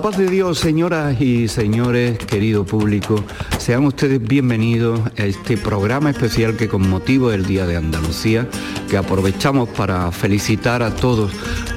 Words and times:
La 0.00 0.04
paz 0.04 0.16
de 0.16 0.30
Dios, 0.30 0.58
señoras 0.58 1.20
y 1.20 1.46
señores, 1.46 2.16
querido 2.16 2.64
público, 2.64 3.22
sean 3.58 3.84
ustedes 3.84 4.18
bienvenidos 4.22 4.98
a 5.18 5.24
este 5.24 5.58
programa 5.58 6.08
especial 6.08 6.56
que 6.56 6.68
con 6.68 6.88
motivo 6.88 7.28
del 7.28 7.44
Día 7.44 7.66
de 7.66 7.76
Andalucía, 7.76 8.48
que 8.88 8.96
aprovechamos 8.96 9.68
para 9.68 10.10
felicitar 10.10 10.82
a 10.82 10.94
todos 10.94 11.32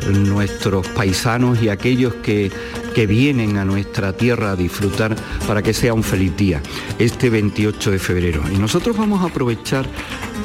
nuestros 0.08 0.88
paisanos 0.88 1.62
y 1.62 1.68
aquellos 1.68 2.14
que 2.14 2.50
que 2.94 3.08
vienen 3.08 3.58
a 3.58 3.66
nuestra 3.66 4.14
tierra 4.14 4.52
a 4.52 4.56
disfrutar 4.56 5.16
para 5.48 5.62
que 5.62 5.74
sea 5.74 5.94
un 5.94 6.04
feliz 6.04 6.38
día, 6.38 6.62
este 7.00 7.30
28 7.30 7.92
de 7.92 8.00
febrero. 8.00 8.44
Y 8.54 8.58
nosotros 8.58 8.96
vamos 8.96 9.22
a 9.24 9.28
aprovechar 9.28 9.86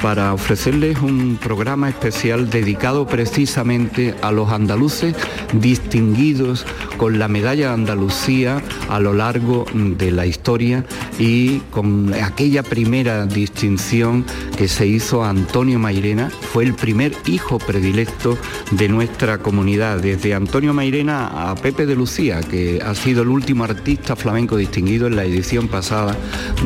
para 0.03 0.33
ofrecerles 0.33 0.99
un 1.01 1.39
programa 1.43 1.89
especial 1.89 2.51
dedicado 2.51 3.07
precisamente 3.07 4.15
a 4.23 4.33
los 4.33 4.51
andaluces 4.51 5.15
distinguidos 5.53 6.65
con 6.97 7.19
la 7.19 7.29
medalla 7.29 7.69
de 7.69 7.75
Andalucía 7.75 8.63
a 8.89 9.01
lo 9.01 9.13
largo 9.13 9.67
de 9.73 10.11
la 10.11 10.27
historia 10.27 10.85
y 11.19 11.59
con 11.71 12.15
aquella 12.15 12.63
primera 12.63 13.27
distinción 13.27 14.25
que 14.57 14.69
se 14.69 14.87
hizo 14.87 15.25
a 15.25 15.31
Antonio 15.31 15.79
Mairena, 15.79 16.31
fue 16.31 16.65
el 16.65 16.75
primer 16.75 17.13
hijo 17.27 17.59
predilecto 17.59 18.37
de 18.73 18.89
nuestra 18.89 19.39
comunidad, 19.39 19.99
desde 19.99 20.35
Antonio 20.35 20.75
Mairena 20.75 21.51
a 21.51 21.55
Pepe 21.55 21.87
de 21.87 21.97
Lucía, 21.97 22.41
que 22.41 22.81
ha 22.85 22.95
sido 22.95 23.23
el 23.23 23.29
último 23.29 23.65
artista 23.65 24.17
flamenco 24.17 24.57
distinguido 24.57 25.07
en 25.07 25.17
la 25.17 25.25
edición 25.25 25.69
pasada 25.69 26.17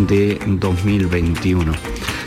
de 0.09 0.41
2021. 0.47 1.73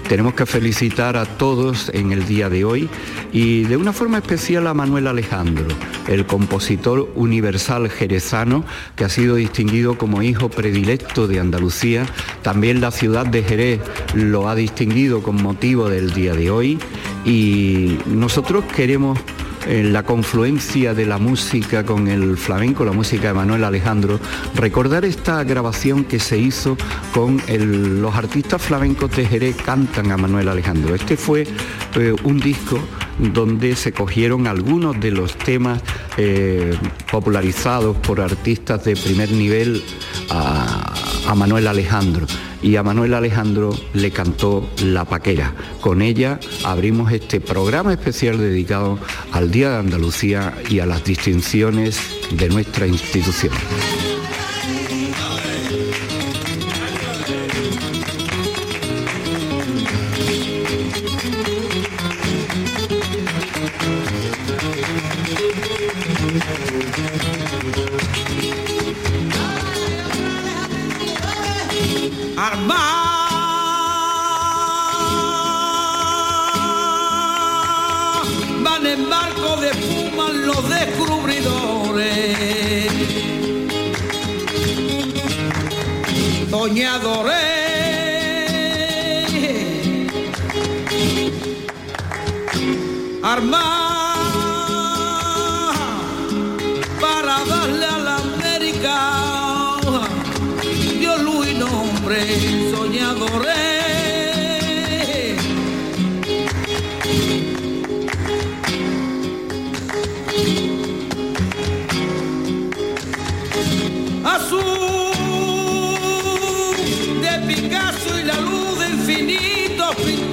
Tenemos 0.08 0.36
que 0.36 0.46
felicitar 0.46 1.18
a 1.18 1.26
todos 1.26 1.90
en 1.94 2.12
el 2.12 2.28
día 2.28 2.48
de 2.48 2.64
hoy 2.64 2.88
y 3.34 3.64
de 3.64 3.76
una 3.76 3.92
forma 3.92 4.20
especial 4.20 4.68
a 4.68 4.74
Manuel 4.76 5.08
Alejandro, 5.08 5.66
el 6.08 6.28
compositor 6.28 7.12
universal 7.16 7.90
jerezano 7.90 8.64
que 8.96 9.04
ha 9.04 9.10
sido 9.10 9.36
distinguido 9.36 9.98
como 9.98 10.22
hijo 10.22 10.50
predilecto 10.50 11.28
de 11.28 11.40
Andalucía. 11.40 12.06
También 12.44 12.82
la 12.82 12.92
ciudad 12.92 13.26
de 13.26 13.42
Jerez 13.42 13.82
lo 14.14 14.48
ha 14.48 14.54
distinguido 14.54 15.24
con 15.24 15.42
motivo 15.42 15.90
del 15.90 16.14
día 16.14 16.36
de 16.36 16.52
hoy 16.52 16.78
y 17.26 17.98
nosotros 18.06 18.64
queremos 18.76 19.20
en 19.66 19.94
la 19.94 20.04
confluencia 20.04 20.94
de 20.94 21.06
la 21.06 21.18
música 21.18 21.84
con 21.84 22.08
el 22.08 22.38
flamenco, 22.38 22.86
la 22.86 22.92
música 22.92 23.30
de 23.30 23.34
Manuel 23.34 23.64
Alejandro, 23.64 24.20
recordar 24.56 25.06
esta 25.06 25.44
grabación 25.44 26.04
que 26.04 26.20
se 26.20 26.38
hizo 26.38 26.78
con 27.14 27.42
los 27.48 28.16
artistas 28.16 28.62
flamencos 28.62 29.16
de 29.16 29.54
cantan 29.54 30.12
a 30.12 30.18
Manuel 30.18 30.50
Alejandro. 30.50 30.96
Este 30.96 31.18
fue 31.18 31.48
eh, 31.96 32.14
un 32.24 32.40
disco 32.40 32.80
donde 33.18 33.76
se 33.76 33.92
cogieron 33.92 34.48
algunos 34.48 35.00
de 35.00 35.12
los 35.12 35.36
temas 35.38 35.82
eh, 36.18 36.78
popularizados 37.12 37.98
por 37.98 38.22
artistas 38.22 38.84
de 38.84 38.96
primer 38.96 39.32
nivel 39.32 39.84
a 40.30 41.34
Manuel 41.36 41.68
Alejandro 41.68 42.26
y 42.62 42.76
a 42.76 42.84
Manuel 42.84 43.14
Alejandro 43.14 43.74
le 43.94 44.12
cantó 44.12 44.70
La 44.84 45.06
Paquera. 45.06 45.54
Con 45.82 46.02
ella 46.02 46.40
abrimos 46.64 47.12
este 47.12 47.40
programa 47.40 47.94
especial 47.94 48.38
dedicado 48.38 49.00
al 49.32 49.52
Día 49.52 49.72
de 49.72 49.78
Andalucía 49.78 50.54
y 50.70 50.80
a 50.80 50.86
las 50.86 51.04
distinciones 51.04 52.00
de 52.32 52.50
nuestra 52.50 52.88
institución. 52.88 53.54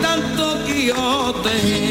tanto 0.00 0.62
Quijote. 0.64 1.83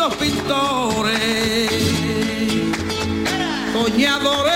benditos 0.00 0.16
pintores, 0.16 1.70
soñadores, 3.72 4.54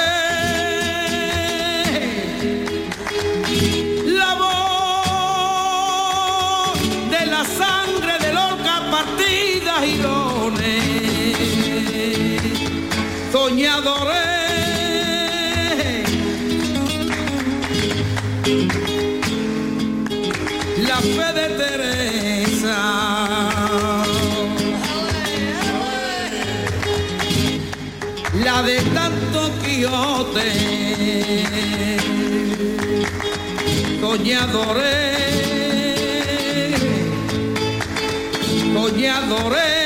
la 4.06 4.34
voz 4.34 5.18
de 7.10 7.26
la 7.26 7.44
sangre 7.44 8.18
de 8.20 8.32
loca 8.32 8.90
partidas 8.90 9.84
y 9.86 9.98
soñadores. 13.32 14.23
de 28.62 28.80
tanto 28.94 29.50
quiote, 29.62 30.52
soñadoré, 34.00 34.94
soñadoré. 38.72 39.83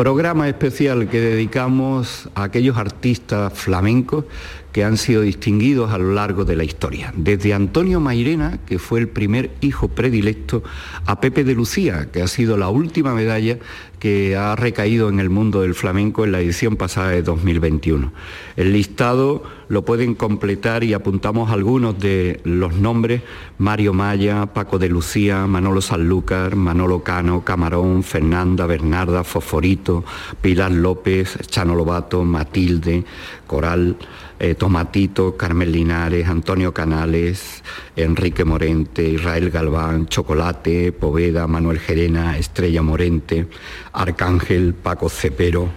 Programa 0.00 0.48
especial 0.48 1.10
que 1.10 1.20
dedicamos 1.20 2.30
a 2.34 2.44
aquellos 2.44 2.78
artistas 2.78 3.52
flamencos 3.52 4.24
que 4.72 4.82
han 4.82 4.96
sido 4.96 5.20
distinguidos 5.20 5.92
a 5.92 5.98
lo 5.98 6.14
largo 6.14 6.46
de 6.46 6.56
la 6.56 6.64
historia. 6.64 7.12
Desde 7.14 7.52
Antonio 7.52 8.00
Mairena, 8.00 8.60
que 8.64 8.78
fue 8.78 9.00
el 9.00 9.08
primer 9.08 9.50
hijo 9.60 9.88
predilecto, 9.88 10.62
a 11.04 11.20
Pepe 11.20 11.44
de 11.44 11.54
Lucía, 11.54 12.08
que 12.10 12.22
ha 12.22 12.28
sido 12.28 12.56
la 12.56 12.70
última 12.70 13.14
medalla 13.14 13.58
que 14.00 14.34
ha 14.34 14.56
recaído 14.56 15.08
en 15.10 15.20
el 15.20 15.30
mundo 15.30 15.60
del 15.60 15.74
flamenco 15.74 16.24
en 16.24 16.32
la 16.32 16.40
edición 16.40 16.76
pasada 16.76 17.10
de 17.10 17.22
2021. 17.22 18.10
El 18.56 18.72
listado 18.72 19.42
lo 19.68 19.84
pueden 19.84 20.14
completar 20.14 20.82
y 20.82 20.94
apuntamos 20.94 21.50
algunos 21.52 21.98
de 21.98 22.40
los 22.44 22.74
nombres, 22.74 23.22
Mario 23.58 23.92
Maya, 23.92 24.46
Paco 24.46 24.78
de 24.78 24.88
Lucía, 24.88 25.46
Manolo 25.46 25.82
Sanlúcar, 25.82 26.56
Manolo 26.56 27.04
Cano, 27.04 27.44
Camarón, 27.44 28.02
Fernanda, 28.02 28.66
Bernarda, 28.66 29.22
Fosforito, 29.22 30.02
Pilar 30.40 30.72
López, 30.72 31.38
Chano 31.46 31.74
Lobato, 31.74 32.24
Matilde, 32.24 33.04
Coral, 33.46 33.96
eh, 34.40 34.54
Tomatito, 34.54 35.36
Carmen 35.36 35.70
Linares, 35.70 36.26
Antonio 36.26 36.72
Canales, 36.72 37.62
Enrique 37.94 38.44
Morente, 38.44 39.06
Israel 39.06 39.50
Galván, 39.50 40.08
Chocolate, 40.08 40.92
Poveda, 40.92 41.46
Manuel 41.46 41.78
Gerena, 41.78 42.38
Estrella 42.38 42.82
Morente, 42.82 43.46
Arcángel, 43.92 44.74
Paco 44.74 45.10
Cepero, 45.10 45.68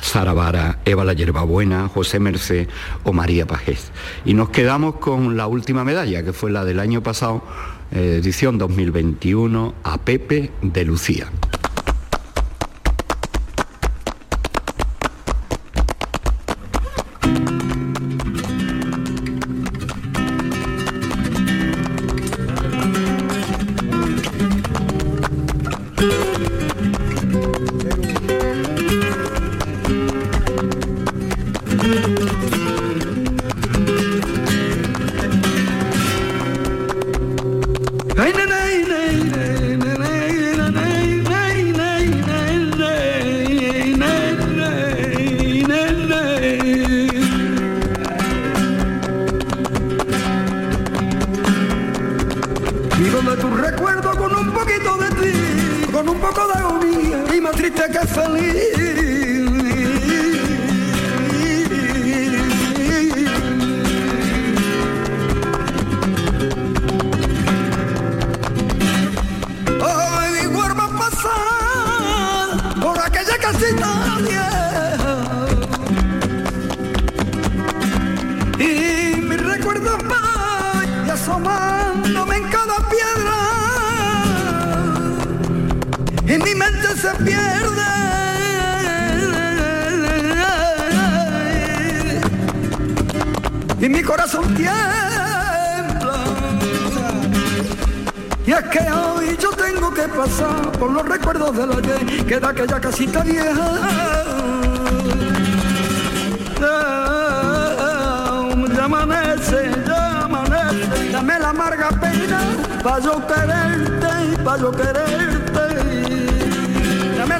Sara 0.00 0.32
Vara, 0.32 0.78
Eva 0.84 1.04
la 1.04 1.12
Yerbabuena, 1.12 1.88
José 1.88 2.20
Merced 2.20 2.68
o 3.02 3.12
María 3.12 3.46
Pajés. 3.46 3.90
Y 4.24 4.34
nos 4.34 4.50
quedamos 4.50 4.96
con 4.96 5.36
la 5.36 5.48
última 5.48 5.82
medalla, 5.82 6.22
que 6.22 6.32
fue 6.32 6.52
la 6.52 6.64
del 6.64 6.78
año 6.78 7.02
pasado, 7.02 7.42
eh, 7.90 8.20
edición 8.22 8.58
2021, 8.58 9.74
a 9.82 9.98
Pepe 9.98 10.52
de 10.62 10.84
Lucía. 10.84 11.28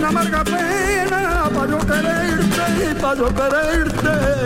La 0.09 0.21
amarga 0.21 0.43
pena 0.43 1.51
para 1.55 1.71
yo 1.71 1.79
quererte, 1.81 2.95
para 2.99 3.15
yo 3.15 3.29
quererte. 3.35 4.39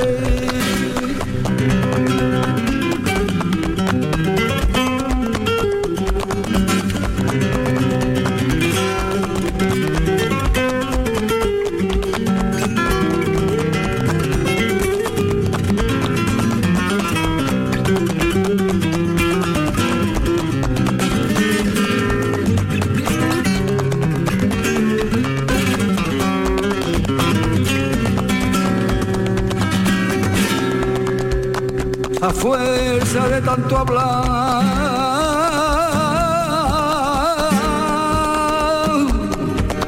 Fuerza 32.42 33.28
de 33.28 33.40
tanto 33.40 33.78
hablar. 33.78 34.62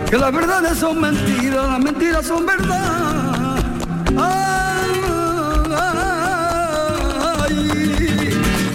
Que 0.08 0.16
las 0.16 0.32
verdades 0.32 0.78
son 0.78 1.00
mentiras, 1.00 1.68
las 1.68 1.80
mentiras 1.80 2.24
son 2.24 2.46
verdad. 2.46 3.58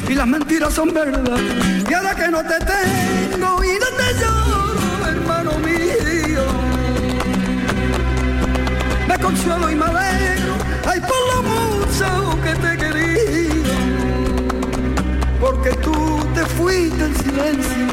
Y 0.09 0.13
las 0.13 0.27
mentiras 0.27 0.73
son 0.73 0.93
verdad. 0.93 1.39
Y 1.89 1.93
ahora 1.93 2.13
que 2.15 2.27
no 2.27 2.41
te 2.43 2.57
tengo 2.73 3.63
y 3.63 3.79
no 3.83 3.89
te 3.99 4.07
lloro, 4.19 5.07
hermano 5.07 5.51
mío, 5.59 6.45
me 9.07 9.17
consuelo 9.19 9.71
y 9.71 9.75
me 9.75 9.85
alegro, 9.85 10.53
ay 10.85 10.99
por 10.99 11.21
lo 11.31 11.43
mucho 11.43 12.41
que 12.43 12.53
te 12.55 12.78
porque 15.51 15.71
tú 15.77 16.19
te 16.35 16.45
fuiste 16.45 17.05
en 17.05 17.15
silencio, 17.17 17.85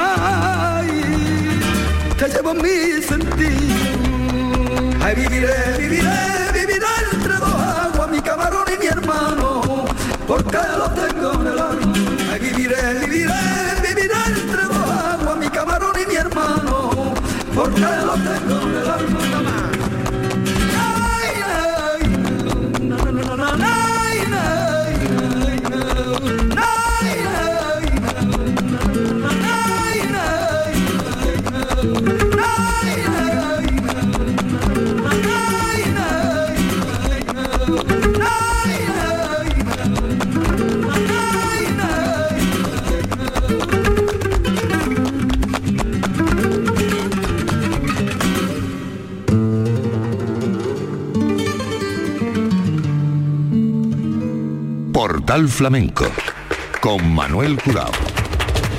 ay, 0.00 0.88
te 2.16 2.28
llevo 2.28 2.54
mi 2.54 3.02
sentido, 3.02 3.74
ay 5.02 5.14
viviré, 5.14 5.76
viviré, 5.78 6.18
viviré 6.54 6.86
entre 7.12 7.34
dos 7.34 7.60
aguas, 7.84 8.10
mi 8.10 8.20
camarón 8.22 8.64
y 8.74 8.78
mi 8.78 8.86
hermano, 8.86 9.84
porque 10.26 10.58
lo 10.78 10.88
tengo 11.02 11.32
en 11.42 11.46
el 11.46 11.58
alma, 11.58 11.92
ay 12.32 12.40
viviré, 12.40 12.94
viviré, 13.00 13.42
viviré 13.86 14.20
entre 14.26 14.62
dos 14.62 14.88
aguas, 14.88 15.36
mi 15.36 15.48
camarón 15.50 15.92
y 16.02 16.06
mi 16.10 16.16
hermano, 16.16 17.12
porque 17.54 17.80
lo 17.80 18.14
tengo 18.14 18.53
Portal 55.34 55.48
Flamenco 55.48 56.06
con 56.80 57.12
Manuel 57.12 57.60
Curao. 57.60 57.90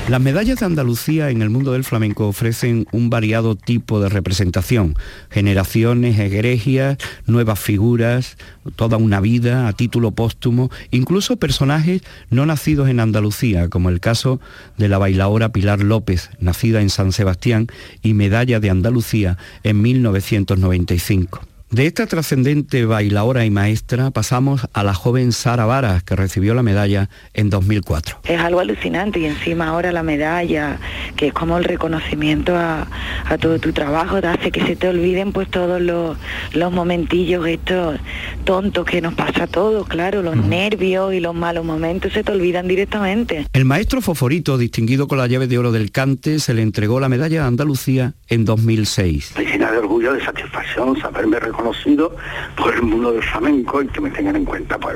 Las 0.07 0.21
medallas 0.21 0.61
de 0.61 0.65
Andalucía 0.65 1.29
en 1.29 1.41
el 1.41 1.49
mundo 1.49 1.73
del 1.73 1.83
flamenco 1.83 2.29
ofrecen 2.29 2.87
un 2.93 3.09
variado 3.09 3.57
tipo 3.57 3.99
de 3.99 4.07
representación, 4.07 4.95
generaciones 5.29 6.17
egregias, 6.17 6.97
nuevas 7.25 7.59
figuras, 7.59 8.37
toda 8.77 8.95
una 8.95 9.19
vida 9.19 9.67
a 9.67 9.73
título 9.73 10.11
póstumo, 10.11 10.71
incluso 10.91 11.35
personajes 11.35 12.03
no 12.29 12.45
nacidos 12.45 12.87
en 12.87 13.01
Andalucía, 13.01 13.67
como 13.67 13.89
el 13.89 13.99
caso 13.99 14.39
de 14.77 14.87
la 14.87 14.97
bailaora 14.97 15.49
Pilar 15.49 15.83
López, 15.83 16.29
nacida 16.39 16.79
en 16.79 16.89
San 16.89 17.11
Sebastián 17.11 17.67
y 18.01 18.13
medalla 18.13 18.61
de 18.61 18.69
Andalucía 18.69 19.37
en 19.63 19.81
1995. 19.81 21.41
De 21.71 21.87
esta 21.87 22.05
trascendente 22.05 22.85
bailaora 22.85 23.43
y 23.43 23.49
maestra 23.49 24.11
pasamos 24.11 24.67
a 24.71 24.83
la 24.83 24.93
joven 24.93 25.31
Sara 25.31 25.65
Varas, 25.65 26.03
que 26.03 26.15
recibió 26.15 26.53
la 26.53 26.61
medalla 26.61 27.09
en 27.33 27.49
2004. 27.49 28.19
Es 28.23 28.39
algo 28.39 28.59
alucinante 28.59 29.19
y 29.19 29.25
encima 29.25 29.67
ahora 29.67 29.91
la 29.91 30.03
medalla, 30.03 30.77
que 31.15 31.27
es 31.27 31.33
como 31.33 31.57
el 31.57 31.63
reconocimiento 31.63 32.55
a, 32.55 32.87
a 33.25 33.37
todo 33.37 33.59
tu 33.59 33.73
trabajo, 33.73 34.21
te 34.21 34.27
hace 34.27 34.51
que 34.51 34.65
se 34.65 34.75
te 34.75 34.87
olviden 34.87 35.33
pues 35.33 35.49
todos 35.49 35.81
los, 35.81 36.17
los 36.53 36.71
momentillos 36.71 37.47
estos 37.47 37.99
tontos 38.43 38.85
que 38.85 39.01
nos 39.01 39.15
pasa 39.15 39.43
a 39.43 39.47
todos, 39.47 39.87
claro, 39.87 40.21
los 40.21 40.37
nervios 40.37 41.13
y 41.13 41.19
los 41.19 41.33
malos 41.33 41.65
momentos 41.65 42.13
se 42.13 42.23
te 42.23 42.31
olvidan 42.31 42.67
directamente. 42.67 43.47
El 43.53 43.65
maestro 43.65 44.01
Foforito, 44.01 44.57
distinguido 44.57 45.07
con 45.07 45.17
la 45.17 45.27
llave 45.27 45.47
de 45.47 45.57
oro 45.57 45.71
del 45.71 45.91
cante, 45.91 46.39
se 46.39 46.53
le 46.53 46.61
entregó 46.61 46.99
la 46.99 47.09
medalla 47.09 47.43
a 47.43 47.47
Andalucía 47.47 48.13
en 48.27 48.45
2006. 48.45 49.33
Me 49.37 49.45
llena 49.45 49.71
de 49.71 49.79
orgullo, 49.79 50.13
de 50.13 50.23
satisfacción, 50.23 50.97
saberme 50.99 51.39
reconocido 51.55 52.15
por 52.55 52.73
el 52.73 52.81
mundo 52.81 53.11
del 53.11 53.23
flamenco 53.23 53.81
y 53.81 53.87
que 53.87 54.01
me 54.01 54.11
tengan 54.11 54.35
en 54.35 54.45
cuenta, 54.45 54.77
pues 54.77 54.95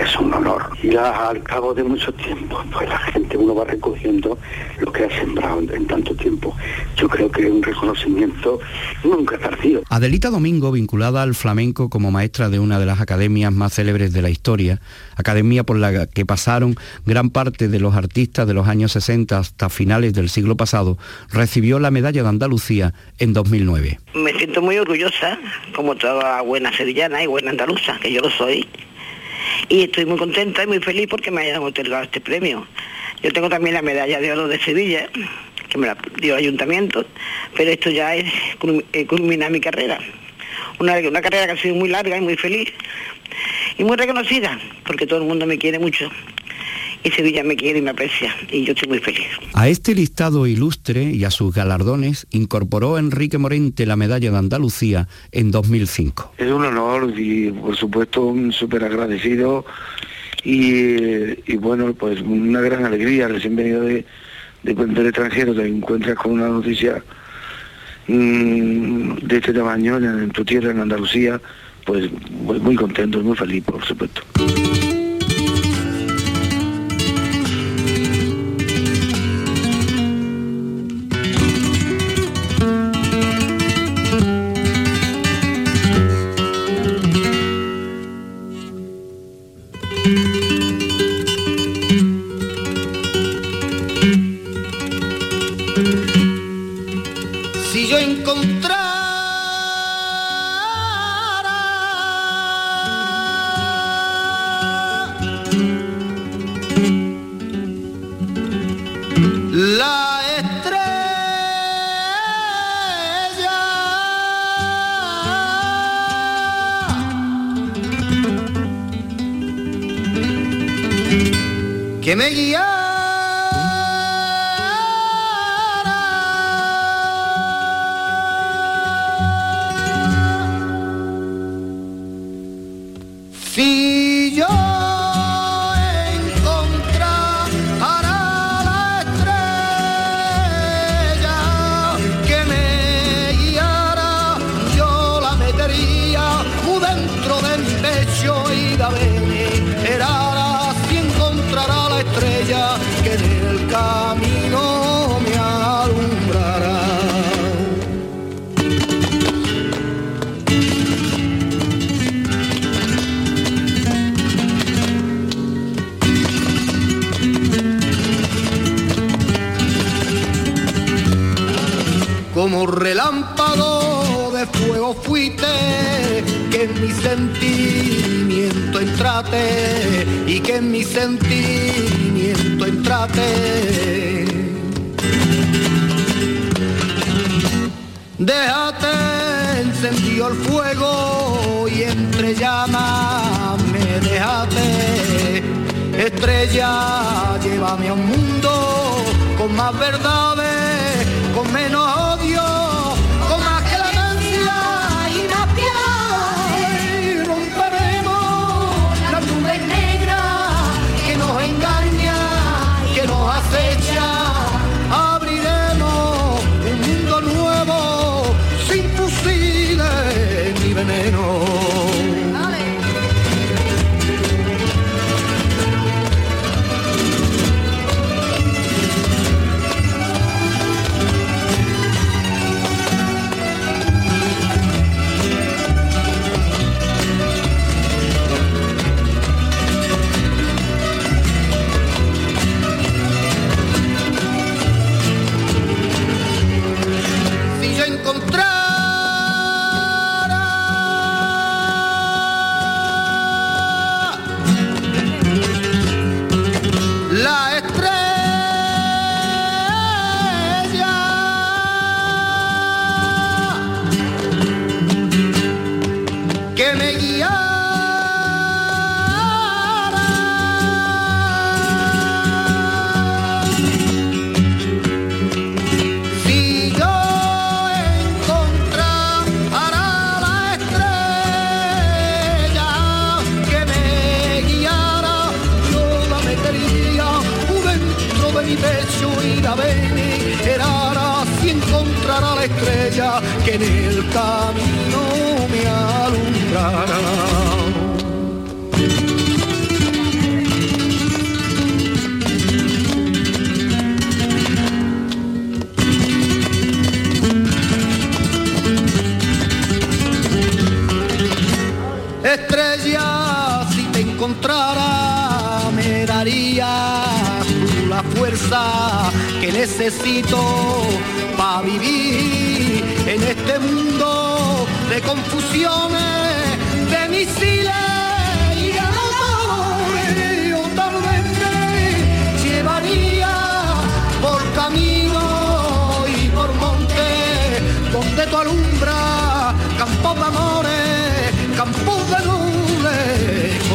es 0.00 0.16
un 0.18 0.32
honor. 0.34 0.70
Y 0.82 0.96
al 0.96 1.42
cabo 1.42 1.72
de 1.72 1.84
mucho 1.84 2.12
tiempo, 2.14 2.62
pues 2.72 2.88
la 2.88 2.98
gente, 2.98 3.36
uno 3.36 3.54
va 3.54 3.64
recogiendo 3.64 4.36
lo 4.80 4.92
que 4.92 5.04
ha 5.04 5.10
sembrado 5.10 5.60
en, 5.60 5.70
en 5.70 5.86
tanto 5.86 6.14
tiempo. 6.14 6.54
Yo 6.96 7.08
creo 7.08 7.30
que 7.30 7.42
es 7.42 7.50
un 7.50 7.62
reconocimiento 7.62 8.60
nunca 9.04 9.38
tardío. 9.38 9.82
Adelita 9.88 10.30
Domingo, 10.30 10.72
vinculada 10.72 11.22
al 11.22 11.34
flamenco 11.34 11.88
como 11.88 12.10
maestra 12.10 12.48
de 12.48 12.58
una 12.58 12.78
de 12.78 12.86
las 12.86 13.00
academias 13.00 13.52
más 13.52 13.74
célebres 13.74 14.12
de 14.12 14.22
la 14.22 14.30
historia, 14.30 14.80
academia 15.16 15.64
por 15.64 15.78
la 15.78 16.06
que 16.06 16.26
pasaron 16.26 16.76
gran 17.06 17.30
parte 17.30 17.68
de 17.68 17.80
los 17.80 17.94
artistas 17.94 18.46
de 18.46 18.54
los 18.54 18.66
años 18.66 18.92
60 18.92 19.38
hasta 19.38 19.68
finales 19.68 20.12
del 20.14 20.28
siglo 20.28 20.56
pasado, 20.56 20.98
recibió 21.30 21.78
la 21.78 21.90
medalla 21.90 22.22
de 22.22 22.28
Andalucía 22.28 22.94
en 23.18 23.32
2009. 23.32 24.00
Me 24.14 24.32
siento 24.32 24.62
muy 24.62 24.78
orgullosa, 24.78 25.38
como 25.74 25.83
toda 25.94 26.40
buena 26.40 26.74
sevillana 26.74 27.22
y 27.22 27.26
buena 27.26 27.50
andaluza, 27.50 27.98
que 28.00 28.10
yo 28.10 28.22
lo 28.22 28.30
soy. 28.30 28.66
Y 29.68 29.84
estoy 29.84 30.06
muy 30.06 30.16
contenta 30.16 30.62
y 30.62 30.66
muy 30.66 30.80
feliz 30.80 31.06
porque 31.08 31.30
me 31.30 31.42
hayan 31.42 31.62
otorgado 31.62 32.04
este 32.04 32.20
premio. 32.20 32.66
Yo 33.22 33.30
tengo 33.32 33.48
también 33.48 33.74
la 33.74 33.82
medalla 33.82 34.18
de 34.20 34.32
oro 34.32 34.48
de 34.48 34.58
Sevilla, 34.58 35.08
que 35.68 35.78
me 35.78 35.86
la 35.86 35.96
dio 36.20 36.34
el 36.34 36.40
ayuntamiento, 36.40 37.04
pero 37.54 37.70
esto 37.70 37.90
ya 37.90 38.16
es 38.16 38.32
eh, 38.92 39.06
culminar 39.06 39.50
mi 39.50 39.60
carrera. 39.60 39.98
Una, 40.78 40.96
una 40.98 41.20
carrera 41.20 41.46
que 41.46 41.52
ha 41.52 41.56
sido 41.56 41.74
muy 41.74 41.88
larga 41.88 42.16
y 42.16 42.20
muy 42.20 42.36
feliz 42.36 42.72
y 43.76 43.84
muy 43.84 43.96
reconocida, 43.96 44.58
porque 44.86 45.06
todo 45.06 45.20
el 45.20 45.26
mundo 45.26 45.46
me 45.46 45.58
quiere 45.58 45.78
mucho. 45.78 46.10
Y 47.04 47.10
Sevilla 47.10 47.44
me 47.44 47.54
quiere 47.54 47.78
y 47.78 47.82
me 47.82 47.90
aprecia 47.90 48.34
y 48.50 48.64
yo 48.64 48.72
estoy 48.72 48.88
muy 48.88 48.98
feliz. 48.98 49.26
A 49.52 49.68
este 49.68 49.94
listado 49.94 50.46
ilustre 50.46 51.04
y 51.04 51.24
a 51.24 51.30
sus 51.30 51.54
galardones 51.54 52.26
incorporó 52.30 52.98
Enrique 52.98 53.38
Morente 53.38 53.86
la 53.86 53.96
medalla 53.96 54.30
de 54.30 54.38
Andalucía 54.38 55.06
en 55.30 55.50
2005. 55.50 56.34
Es 56.38 56.50
un 56.50 56.64
honor 56.64 57.12
y 57.16 57.50
por 57.50 57.76
supuesto 57.76 58.22
un 58.22 58.52
súper 58.52 58.84
agradecido 58.84 59.66
y, 60.44 61.56
bueno, 61.56 61.94
pues 61.94 62.20
una 62.20 62.60
gran 62.60 62.84
alegría 62.84 63.28
recién 63.28 63.56
venido 63.56 63.82
de, 63.82 64.04
de, 64.62 64.74
del 64.74 65.06
extranjero, 65.06 65.54
te 65.54 65.66
encuentras 65.66 66.16
con 66.16 66.32
una 66.32 66.48
noticia 66.48 67.02
mm, 68.08 69.14
de 69.22 69.36
este 69.36 69.54
tamaño 69.54 69.96
en, 69.96 70.30
tu 70.30 70.44
tierra, 70.44 70.70
en 70.70 70.80
Andalucía, 70.80 71.40
pues 71.86 72.10
muy, 72.30 72.60
muy 72.60 72.76
contento, 72.76 73.20
muy 73.20 73.36
feliz, 73.36 73.64
por 73.64 73.82
supuesto. 73.84 74.22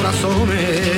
Corazones. 0.10 0.89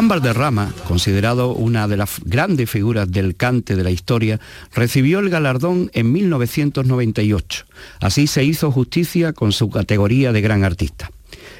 Juan 0.00 0.08
Valderrama, 0.08 0.72
considerado 0.88 1.52
una 1.52 1.86
de 1.86 1.98
las 1.98 2.20
grandes 2.24 2.70
figuras 2.70 3.12
del 3.12 3.36
cante 3.36 3.76
de 3.76 3.84
la 3.84 3.90
historia, 3.90 4.40
recibió 4.74 5.18
el 5.18 5.28
galardón 5.28 5.90
en 5.92 6.10
1998. 6.10 7.66
Así 8.00 8.26
se 8.26 8.42
hizo 8.42 8.72
justicia 8.72 9.34
con 9.34 9.52
su 9.52 9.68
categoría 9.68 10.32
de 10.32 10.40
gran 10.40 10.64
artista. 10.64 11.10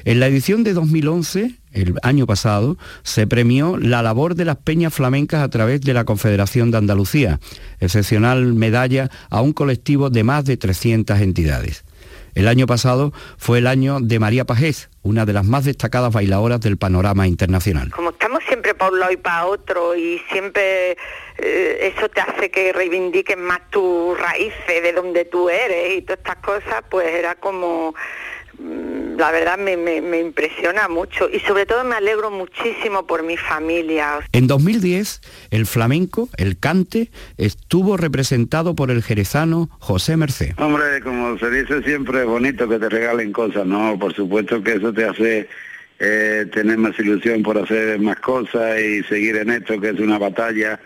En 0.05 0.19
la 0.19 0.25
edición 0.25 0.63
de 0.63 0.73
2011, 0.73 1.59
el 1.73 1.93
año 2.01 2.25
pasado, 2.25 2.79
se 3.03 3.27
premió 3.27 3.77
la 3.77 4.01
labor 4.01 4.33
de 4.33 4.45
las 4.45 4.57
peñas 4.57 4.91
flamencas 4.91 5.43
a 5.43 5.49
través 5.49 5.81
de 5.81 5.93
la 5.93 6.05
Confederación 6.05 6.71
de 6.71 6.79
Andalucía, 6.79 7.39
excepcional 7.79 8.55
medalla 8.55 9.11
a 9.29 9.41
un 9.41 9.53
colectivo 9.53 10.09
de 10.09 10.23
más 10.23 10.45
de 10.45 10.57
300 10.57 11.19
entidades. 11.19 11.83
El 12.33 12.47
año 12.47 12.65
pasado 12.65 13.13
fue 13.37 13.59
el 13.59 13.67
año 13.67 13.99
de 13.99 14.19
María 14.19 14.45
Pajés, 14.45 14.89
una 15.01 15.25
de 15.25 15.33
las 15.33 15.45
más 15.45 15.65
destacadas 15.65 16.13
bailadoras 16.13 16.61
del 16.61 16.77
panorama 16.77 17.27
internacional. 17.27 17.91
Siempre 18.71 18.75
para 18.75 18.91
un 18.91 18.99
lado 18.99 19.11
y 19.11 19.17
para 19.17 19.45
otro 19.45 19.95
y 19.95 20.21
siempre 20.31 20.97
eh, 21.37 21.93
eso 21.95 22.09
te 22.09 22.21
hace 22.21 22.49
que 22.49 22.73
reivindiques 22.73 23.37
más 23.37 23.69
tus 23.69 24.19
raíces, 24.19 24.83
de 24.83 24.93
donde 24.93 25.25
tú 25.25 25.49
eres 25.49 25.97
y 25.97 26.01
todas 26.01 26.19
estas 26.19 26.37
cosas, 26.37 26.83
pues 26.89 27.07
era 27.07 27.35
como 27.35 27.93
Mm, 28.61 29.17
la 29.17 29.31
verdad 29.31 29.57
me, 29.57 30.19
impresiona 30.19 30.87
mucho 30.87 31.29
y 31.29 31.39
sobre 31.39 31.65
todo 31.65 31.83
me 31.83 31.95
alegro 31.95 32.29
muchísimo 32.31 33.07
por 33.07 33.23
mi 33.23 33.37
familia. 33.37 34.19
En 34.33 34.47
2010, 34.47 35.21
el 35.51 35.65
flamenco, 35.65 36.29
el 36.37 36.59
cante, 36.59 37.09
estuvo 37.37 37.97
representado 37.97 38.75
por 38.75 38.91
el 38.91 39.03
jerezano 39.03 39.69
José 39.79 40.17
Merced. 40.17 40.53
Hombre, 40.57 41.01
como 41.01 41.37
se 41.39 41.49
dice 41.49 41.81
siempre, 41.83 42.21
es 42.21 42.27
bonito 42.27 42.67
que 42.67 42.77
te 42.77 42.89
regalen 42.89 43.31
cosas, 43.31 43.65
¿no? 43.65 43.97
Por 43.97 44.13
supuesto 44.13 44.61
que 44.61 44.73
eso 44.73 44.93
te 44.93 45.05
hace 45.05 45.47
eh, 46.03 46.47
tener 46.51 46.79
más 46.79 46.97
ilusión 46.97 47.43
por 47.43 47.59
hacer 47.59 47.99
más 47.99 48.19
cosas 48.19 48.81
y 48.81 49.03
seguir 49.03 49.35
en 49.35 49.51
esto, 49.51 49.79
que 49.79 49.89
es 49.89 49.99
una 49.99 50.17
batalla, 50.17 50.79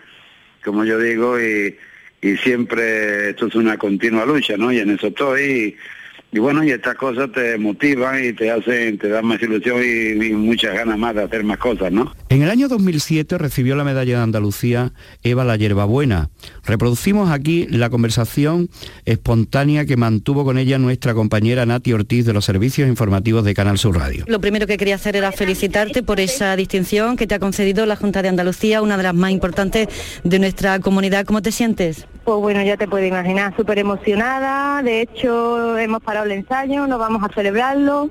como 0.62 0.84
yo 0.84 0.98
digo, 0.98 1.40
y, 1.40 1.74
y 2.20 2.36
siempre 2.36 3.30
esto 3.30 3.46
es 3.46 3.54
una 3.54 3.78
continua 3.78 4.26
lucha, 4.26 4.58
¿no? 4.58 4.70
Y 4.70 4.78
en 4.80 4.90
eso 4.90 5.06
estoy 5.06 5.42
y 5.42 5.76
bueno, 6.38 6.64
y 6.64 6.70
estas 6.70 6.96
cosas 6.96 7.30
te 7.32 7.58
motivan 7.58 8.24
y 8.24 8.32
te 8.32 8.50
hacen, 8.50 8.98
te 8.98 9.08
dan 9.08 9.26
más 9.26 9.40
ilusión 9.42 9.80
y, 9.82 10.32
muchas 10.36 10.74
ganas 10.74 10.98
más 10.98 11.14
de 11.14 11.22
hacer 11.22 11.44
más 11.44 11.58
cosas, 11.58 11.92
¿no? 11.92 12.12
En 12.28 12.42
el 12.42 12.50
año 12.50 12.68
2007 12.68 13.38
recibió 13.38 13.76
la 13.76 13.84
medalla 13.84 14.16
de 14.16 14.22
Andalucía 14.22 14.92
Eva 15.22 15.44
la 15.44 15.56
Hierbabuena. 15.56 16.30
Reproducimos 16.64 17.30
aquí 17.30 17.66
la 17.68 17.90
conversación 17.90 18.68
espontánea 19.04 19.86
que 19.86 19.96
mantuvo 19.96 20.44
con 20.44 20.58
ella 20.58 20.78
nuestra 20.78 21.14
compañera 21.14 21.66
Nati 21.66 21.92
Ortiz 21.92 22.26
de 22.26 22.32
los 22.32 22.44
servicios 22.44 22.88
informativos 22.88 23.44
de 23.44 23.54
Canal 23.54 23.78
Sur 23.78 23.96
Radio. 23.96 24.24
Lo 24.26 24.40
primero 24.40 24.66
que 24.66 24.76
quería 24.76 24.96
hacer 24.96 25.16
era 25.16 25.32
felicitarte 25.32 26.02
por 26.02 26.20
esa 26.20 26.54
distinción 26.56 27.16
que 27.16 27.26
te 27.26 27.34
ha 27.34 27.38
concedido 27.38 27.86
la 27.86 27.96
Junta 27.96 28.22
de 28.22 28.28
Andalucía, 28.28 28.82
una 28.82 28.96
de 28.96 29.02
las 29.02 29.14
más 29.14 29.30
importantes 29.30 29.88
de 30.24 30.38
nuestra 30.38 30.80
comunidad. 30.80 31.24
¿Cómo 31.24 31.42
te 31.42 31.52
sientes? 31.52 32.06
Pues 32.24 32.38
bueno, 32.40 32.62
ya 32.62 32.76
te 32.76 32.88
puedes 32.88 33.08
imaginar, 33.08 33.54
súper 33.56 33.78
emocionada. 33.78 34.82
De 34.82 35.02
hecho, 35.02 35.78
hemos 35.78 36.02
parado 36.02 36.25
el 36.26 36.32
ensayo, 36.32 36.86
nos 36.86 36.98
vamos 36.98 37.22
a 37.22 37.32
celebrarlo. 37.32 38.10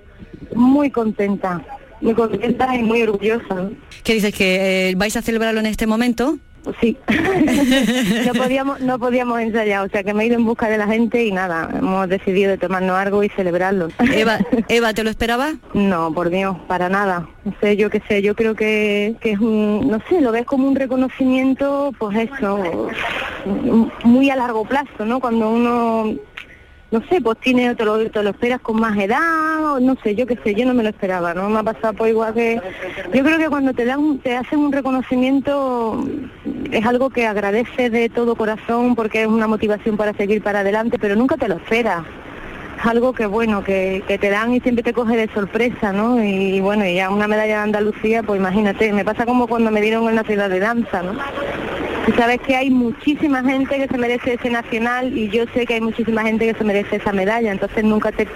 Muy 0.53 0.89
contenta, 0.89 1.61
muy 2.01 2.13
contenta 2.13 2.75
y 2.75 2.83
muy 2.83 3.03
orgullosa. 3.03 3.69
¿Qué 4.03 4.13
dices? 4.13 4.33
¿Que 4.33 4.89
eh, 4.89 4.95
vais 4.95 5.15
a 5.15 5.21
celebrarlo 5.21 5.59
en 5.59 5.65
este 5.65 5.87
momento? 5.87 6.37
Sí, 6.81 6.97
no 8.25 8.33
podíamos 8.33 8.79
no 8.81 8.97
podíamos 8.97 9.39
ensayar, 9.39 9.85
o 9.85 9.89
sea 9.89 10.03
que 10.03 10.13
me 10.13 10.23
he 10.23 10.27
ido 10.27 10.35
en 10.35 10.45
busca 10.45 10.67
de 10.67 10.77
la 10.77 10.87
gente 10.87 11.23
y 11.23 11.31
nada, 11.31 11.69
hemos 11.77 12.09
decidido 12.09 12.49
de 12.51 12.57
tomarnos 12.57 12.97
algo 12.97 13.23
y 13.23 13.29
celebrarlo. 13.29 13.89
Eva, 14.11 14.39
Eva 14.67 14.93
¿te 14.93 15.03
lo 15.03 15.09
esperabas? 15.09 15.55
No, 15.73 16.11
por 16.13 16.29
Dios, 16.29 16.57
para 16.67 16.89
nada. 16.89 17.27
No 17.43 17.53
sé, 17.61 17.77
yo 17.77 17.89
qué 17.89 18.01
sé, 18.07 18.21
yo 18.21 18.35
creo 18.35 18.55
que, 18.55 19.15
que 19.21 19.31
es 19.33 19.39
un, 19.39 19.87
no 19.87 19.99
sé, 20.09 20.21
lo 20.21 20.31
ves 20.31 20.45
como 20.45 20.67
un 20.67 20.75
reconocimiento, 20.75 21.91
pues 21.99 22.17
eso, 22.17 22.89
muy 24.03 24.29
a 24.29 24.35
largo 24.35 24.65
plazo, 24.65 25.05
¿no? 25.05 25.19
Cuando 25.19 25.49
uno 25.49 26.15
no 26.91 27.01
sé, 27.09 27.19
pues 27.21 27.37
tiene, 27.39 27.75
te 27.75 27.83
lo, 27.83 27.97
lo 27.97 28.29
esperas 28.29 28.61
con 28.61 28.79
más 28.79 28.97
edad, 28.97 29.73
o 29.73 29.79
no 29.79 29.95
sé, 30.03 30.15
yo 30.15 30.25
qué 30.25 30.37
sé, 30.43 30.53
yo 30.55 30.65
no 30.65 30.73
me 30.73 30.83
lo 30.83 30.89
esperaba, 30.89 31.33
¿no? 31.33 31.49
Me 31.49 31.59
ha 31.59 31.63
pasado 31.63 31.93
por 31.93 32.07
igual 32.07 32.33
que... 32.33 32.61
Yo 33.13 33.23
creo 33.23 33.37
que 33.37 33.49
cuando 33.49 33.73
te 33.73 33.85
dan, 33.85 34.19
te 34.19 34.35
hacen 34.35 34.59
un 34.59 34.71
reconocimiento 34.71 36.05
es 36.71 36.85
algo 36.85 37.09
que 37.09 37.25
agradeces 37.25 37.91
de 37.91 38.09
todo 38.09 38.35
corazón 38.35 38.95
porque 38.95 39.21
es 39.21 39.27
una 39.27 39.47
motivación 39.47 39.97
para 39.97 40.13
seguir 40.13 40.41
para 40.43 40.59
adelante, 40.59 40.97
pero 40.99 41.15
nunca 41.15 41.37
te 41.37 41.47
lo 41.47 41.55
esperas. 41.55 42.03
Algo 42.83 43.13
que 43.13 43.25
bueno, 43.25 43.63
que, 43.63 44.03
te 44.07 44.29
dan 44.29 44.53
y 44.53 44.59
siempre 44.59 44.83
te 44.83 44.93
coge 44.93 45.15
de 45.15 45.33
sorpresa, 45.33 45.91
¿no? 45.91 46.23
Y, 46.23 46.59
bueno, 46.59 46.85
y 46.85 46.95
ya 46.95 47.09
una 47.09 47.27
medalla 47.27 47.57
de 47.57 47.63
Andalucía, 47.63 48.23
pues 48.23 48.39
imagínate, 48.39 48.93
me 48.93 49.05
pasa 49.05 49.25
como 49.25 49.47
cuando 49.47 49.71
me 49.71 49.81
dieron 49.81 50.07
en 50.09 50.15
la 50.15 50.23
ciudad 50.23 50.49
de 50.49 50.59
danza, 50.59 51.01
¿no? 51.01 51.13
Y 52.07 52.11
sabes 52.11 52.39
que 52.41 52.55
hay 52.55 52.69
muchísima 52.69 53.43
gente 53.43 53.77
que 53.77 53.87
se 53.87 53.97
merece 53.97 54.33
ese 54.35 54.51
nacional 54.51 55.17
y 55.17 55.27
yo 55.29 55.45
sé 55.55 55.65
que 55.65 55.73
hay 55.73 55.81
muchísima 55.81 56.21
gente 56.21 56.45
que 56.51 56.55
se 56.55 56.63
merece 56.63 56.97
esa 56.97 57.11
medalla, 57.11 57.51
entonces 57.51 57.83
nunca 57.83 58.11
te, 58.11 58.27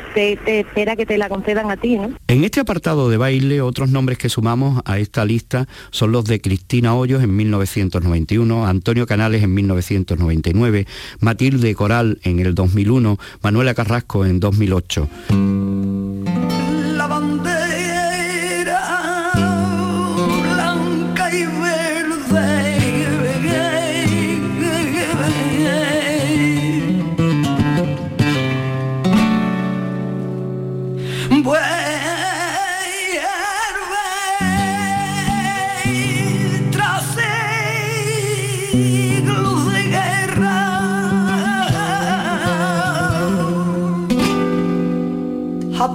espera 0.60 0.96
que 0.96 1.06
te 1.06 1.20
la 1.20 1.30
concedan 1.30 1.70
a 1.70 1.78
ti, 1.78 1.98
¿no? 1.98 2.12
En 2.28 2.44
este 2.44 2.62
apartado 2.62 3.12
de 3.12 3.18
baile, 3.18 3.62
otros 3.62 3.92
nombres 3.92 4.18
que 4.18 4.28
sumamos 4.28 4.82
a 4.86 4.98
esta 4.98 5.24
lista 5.24 5.68
son 5.92 6.12
los 6.12 6.26
de 6.26 6.42
Cristina 6.42 6.96
Hoyos 6.96 7.22
en 7.22 7.36
1991, 7.36 8.66
Antonio 8.66 9.06
Canales 9.06 9.44
en 9.44 9.54
1999, 9.54 10.88
Matilde 11.20 11.76
Coral 11.76 12.20
en 12.24 12.40
el 12.40 12.56
2001, 12.56 13.18
Manuela 13.44 13.76
Carrasco 13.76 14.26
en 14.26 14.29
2008. 14.38 15.08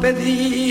pedí 0.04 0.63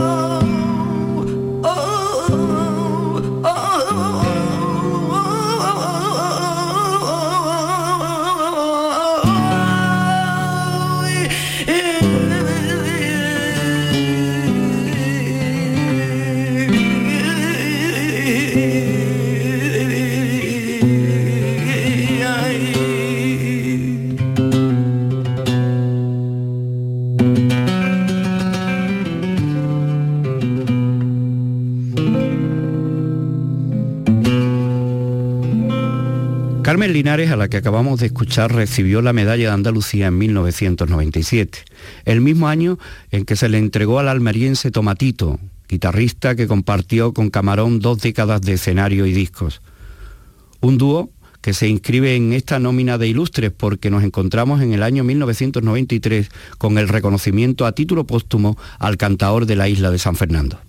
Carmen 0.00 0.39
A 37.00 37.36
la 37.36 37.48
que 37.48 37.56
acabamos 37.56 37.98
de 38.00 38.06
escuchar, 38.06 38.54
recibió 38.54 39.00
la 39.00 39.14
medalla 39.14 39.48
de 39.48 39.54
Andalucía 39.54 40.08
en 40.08 40.18
1997, 40.18 41.60
el 42.04 42.20
mismo 42.20 42.46
año 42.46 42.78
en 43.10 43.24
que 43.24 43.36
se 43.36 43.48
le 43.48 43.56
entregó 43.56 43.98
al 44.00 44.08
almeriense 44.08 44.70
Tomatito, 44.70 45.40
guitarrista 45.66 46.34
que 46.34 46.46
compartió 46.46 47.14
con 47.14 47.30
Camarón 47.30 47.80
dos 47.80 48.02
décadas 48.02 48.42
de 48.42 48.52
escenario 48.52 49.06
y 49.06 49.14
discos. 49.14 49.62
Un 50.60 50.76
dúo 50.76 51.10
que 51.40 51.54
se 51.54 51.68
inscribe 51.68 52.16
en 52.16 52.34
esta 52.34 52.58
nómina 52.58 52.98
de 52.98 53.08
ilustres 53.08 53.50
porque 53.50 53.88
nos 53.88 54.04
encontramos 54.04 54.60
en 54.60 54.74
el 54.74 54.82
año 54.82 55.02
1993 55.02 56.28
con 56.58 56.76
el 56.76 56.86
reconocimiento 56.86 57.64
a 57.64 57.72
título 57.72 58.04
póstumo 58.04 58.58
al 58.78 58.98
cantador 58.98 59.46
de 59.46 59.56
la 59.56 59.70
isla 59.70 59.90
de 59.90 59.98
San 59.98 60.16
Fernando. 60.16 60.60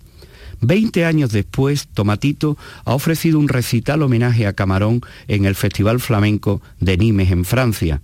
Veinte 0.61 1.05
años 1.05 1.31
después, 1.31 1.87
Tomatito 1.87 2.55
ha 2.85 2.93
ofrecido 2.93 3.39
un 3.39 3.47
recital 3.47 4.03
homenaje 4.03 4.45
a 4.45 4.53
Camarón 4.53 5.01
en 5.27 5.45
el 5.45 5.55
Festival 5.55 5.99
Flamenco 5.99 6.61
de 6.79 6.97
Nimes, 6.97 7.31
en 7.31 7.45
Francia, 7.45 7.99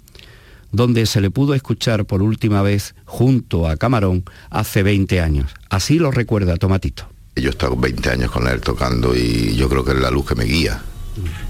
donde 0.71 1.05
se 1.05 1.21
le 1.21 1.29
pudo 1.29 1.53
escuchar 1.53 2.05
por 2.05 2.23
última 2.23 2.63
vez 2.63 2.95
junto 3.05 3.67
a 3.67 3.77
Camarón 3.77 4.23
hace 4.49 4.81
20 4.81 5.21
años. 5.21 5.51
Así 5.69 5.99
lo 5.99 6.09
recuerda 6.09 6.57
Tomatito. 6.57 7.07
Yo 7.35 7.49
he 7.49 7.51
estado 7.51 7.77
20 7.77 8.09
años 8.09 8.31
con 8.31 8.47
él 8.47 8.59
tocando 8.61 9.15
y 9.15 9.55
yo 9.55 9.69
creo 9.69 9.85
que 9.85 9.91
es 9.91 9.99
la 9.99 10.09
luz 10.09 10.25
que 10.25 10.33
me 10.33 10.45
guía 10.45 10.81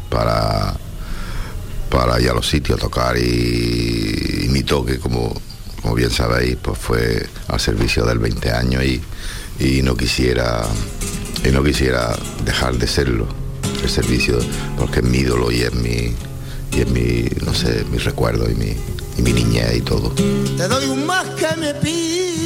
para, 0.09 0.75
para 1.89 2.19
ir 2.19 2.29
a 2.29 2.33
los 2.33 2.49
sitios 2.49 2.77
a 2.77 2.81
tocar 2.81 3.17
y, 3.17 4.47
mi 4.49 4.63
toque, 4.63 4.99
como, 4.99 5.33
como 5.81 5.95
bien 5.95 6.11
sabéis, 6.11 6.57
pues 6.61 6.77
fue 6.77 7.25
al 7.47 7.59
servicio 7.61 8.05
del 8.05 8.19
20 8.19 8.51
años 8.51 8.83
y 8.83 9.01
y 9.59 9.81
no 9.81 9.95
quisiera 9.95 10.63
y 11.43 11.49
no 11.49 11.63
quisiera 11.63 12.15
dejar 12.45 12.77
de 12.77 12.87
serlo 12.87 13.27
el 13.83 13.89
servicio 13.89 14.37
porque 14.77 14.99
es 14.99 15.05
mi 15.05 15.19
ídolo 15.19 15.51
y 15.51 15.61
es 15.61 15.73
mi 15.73 16.13
y 16.73 16.81
es 16.81 16.89
mi 16.89 17.25
no 17.45 17.53
sé 17.53 17.85
mi 17.91 17.97
recuerdo 17.97 18.49
y 18.49 18.55
mi 18.55 18.75
y 19.17 19.21
mi 19.21 19.33
niñez 19.33 19.77
y 19.77 19.81
todo. 19.81 20.11
Te 20.11 20.67
doy 20.67 20.85
un 20.85 21.05
más 21.05 21.25
que 21.31 21.47
me 21.59 21.73
pide 21.75 22.36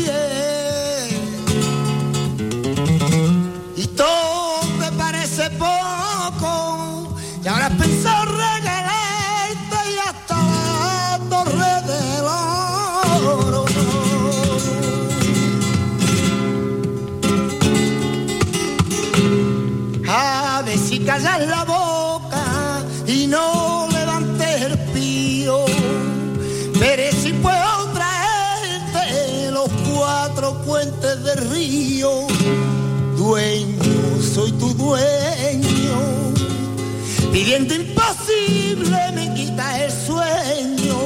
Imposible 37.69 39.11
me 39.13 39.33
quita 39.35 39.83
el 39.83 39.91
sueño. 39.91 40.97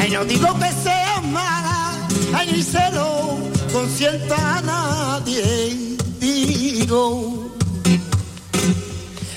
Ay, 0.00 0.10
no 0.10 0.24
digo 0.24 0.48
que 0.58 0.70
seas 0.82 1.22
mala, 1.24 1.94
ay, 2.34 2.52
ni 2.52 2.62
se 2.62 2.90
lo 2.92 3.38
consienta 3.72 4.58
a 4.58 4.62
nadie. 4.62 5.96
Digo. 6.20 7.52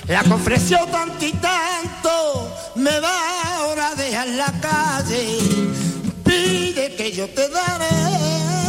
La 0.08 0.21
ofreció 0.21 0.78
tanto 0.91 1.26
y 1.26 1.32
tanto, 1.32 2.52
me 2.76 3.00
va 3.00 3.58
ahora 3.58 3.89
a 3.89 3.95
dejar 3.95 4.28
la 4.28 4.52
calle. 4.62 5.39
Pide 6.24 6.95
que 6.95 7.12
yo 7.12 7.28
te 7.30 7.50
daré. 7.50 8.64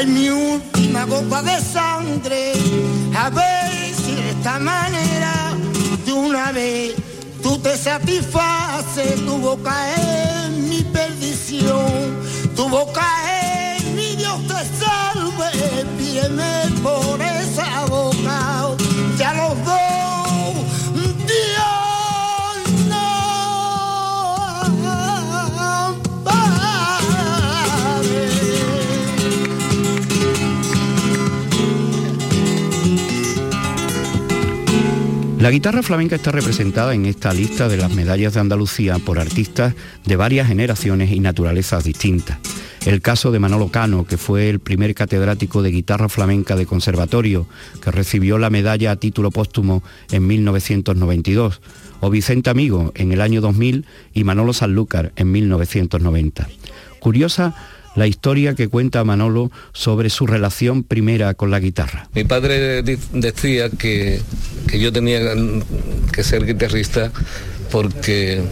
Ay, 0.00 0.06
mi 0.06 0.30
última 0.30 1.06
copa 1.06 1.42
de 1.42 1.60
sangre, 1.60 2.54
a 3.14 3.28
ver 3.28 3.94
si 3.94 4.14
de 4.14 4.30
esta 4.30 4.58
manera, 4.58 5.52
de 6.06 6.12
una 6.14 6.52
vez 6.52 6.94
tú 7.42 7.58
te 7.58 7.76
satisface, 7.76 9.02
tu 9.26 9.36
boca 9.36 9.74
es 9.92 10.48
mi 10.52 10.80
perdición, 10.84 12.16
tu 12.56 12.66
boca 12.70 13.06
es 13.76 13.84
mi 13.88 14.16
Dios 14.16 14.40
te 14.46 14.54
salve, 14.80 15.84
pídeme 15.98 16.80
por 16.82 17.20
esa 17.20 17.84
boca, 17.84 18.09
La 35.40 35.50
guitarra 35.50 35.82
flamenca 35.82 36.16
está 36.16 36.32
representada 36.32 36.92
en 36.92 37.06
esta 37.06 37.32
lista 37.32 37.66
de 37.66 37.78
las 37.78 37.90
medallas 37.90 38.34
de 38.34 38.40
Andalucía 38.40 38.98
por 38.98 39.18
artistas 39.18 39.74
de 40.04 40.16
varias 40.16 40.48
generaciones 40.48 41.10
y 41.12 41.18
naturalezas 41.18 41.82
distintas. 41.82 42.36
El 42.84 43.00
caso 43.00 43.32
de 43.32 43.38
Manolo 43.38 43.68
Cano, 43.68 44.04
que 44.04 44.18
fue 44.18 44.50
el 44.50 44.60
primer 44.60 44.94
catedrático 44.94 45.62
de 45.62 45.70
guitarra 45.70 46.10
flamenca 46.10 46.56
de 46.56 46.66
conservatorio, 46.66 47.46
que 47.82 47.90
recibió 47.90 48.36
la 48.36 48.50
medalla 48.50 48.90
a 48.90 48.96
título 48.96 49.30
póstumo 49.30 49.82
en 50.10 50.26
1992, 50.26 51.62
o 52.00 52.10
Vicente 52.10 52.50
Amigo 52.50 52.92
en 52.94 53.12
el 53.12 53.22
año 53.22 53.40
2000 53.40 53.86
y 54.12 54.24
Manolo 54.24 54.52
Sanlúcar 54.52 55.12
en 55.16 55.32
1990. 55.32 56.48
Curiosa 56.98 57.54
la 57.96 58.06
historia 58.06 58.54
que 58.54 58.68
cuenta 58.68 59.02
Manolo 59.04 59.50
sobre 59.72 60.10
su 60.10 60.26
relación 60.26 60.82
primera 60.84 61.34
con 61.34 61.50
la 61.50 61.58
guitarra. 61.60 62.08
Mi 62.14 62.24
padre 62.24 62.82
decía 62.82 63.68
que, 63.70 64.20
que 64.68 64.78
yo 64.78 64.92
tenía 64.92 65.20
que 66.12 66.22
ser 66.22 66.46
guitarrista 66.46 67.10
porque 67.70 68.42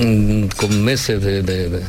mm, 0.00 0.44
con 0.56 0.84
meses 0.84 1.22
de, 1.22 1.42
de- 1.42 1.68
de 1.70 1.80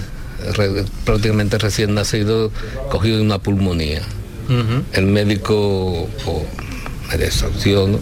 re- 0.54 0.86
prácticamente 1.06 1.58
recién 1.58 1.94
nacido 1.94 2.52
cogí 2.92 3.12
una 3.12 3.40
pulmonía. 3.40 4.02
El 4.94 5.06
médico 5.06 6.10
pues, 6.26 6.38
me 7.12 7.18
desahució 7.24 7.88
¿no? 7.88 8.00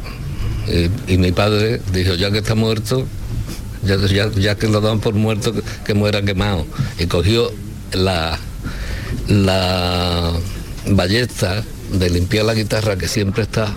y, 0.71 1.13
y 1.13 1.17
mi 1.17 1.34
padre 1.34 1.82
dijo, 1.91 2.13
ya 2.15 2.32
que 2.32 2.38
está 2.38 2.56
muerto, 2.56 3.06
ya, 3.84 3.97
ya- 3.97 4.32
ya 4.32 4.56
que 4.56 4.67
lo 4.69 4.80
dan 4.80 5.02
por 5.02 5.13
muerto, 5.13 5.52
que, 5.54 5.62
que 5.86 5.93
muera 5.93 6.21
quemado. 6.21 6.65
Y 7.00 7.08
cogió 7.08 7.52
la, 7.91 8.39
la 9.28 10.34
ballesta 10.88 11.63
de 11.92 12.10
limpiar 12.10 12.46
la 12.46 12.54
guitarra 12.54 12.98
que 12.98 13.08
siempre 13.08 13.44
está 13.44 13.74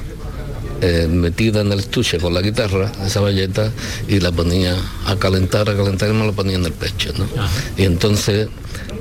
eh, 0.82 1.08
metida 1.10 1.60
en 1.60 1.72
el 1.72 1.80
estuche 1.80 2.18
con 2.18 2.32
la 2.32 2.40
guitarra, 2.40 2.90
esa 3.04 3.20
valleta, 3.20 3.70
y 4.08 4.20
la 4.20 4.32
ponía 4.32 4.76
a 5.06 5.16
calentar, 5.16 5.68
a 5.68 5.76
calentar 5.76 6.08
y 6.08 6.14
me 6.14 6.26
la 6.26 6.32
ponía 6.32 6.56
en 6.56 6.64
el 6.64 6.72
pecho. 6.72 7.12
¿no? 7.18 7.26
Y 7.76 7.84
entonces 7.84 8.48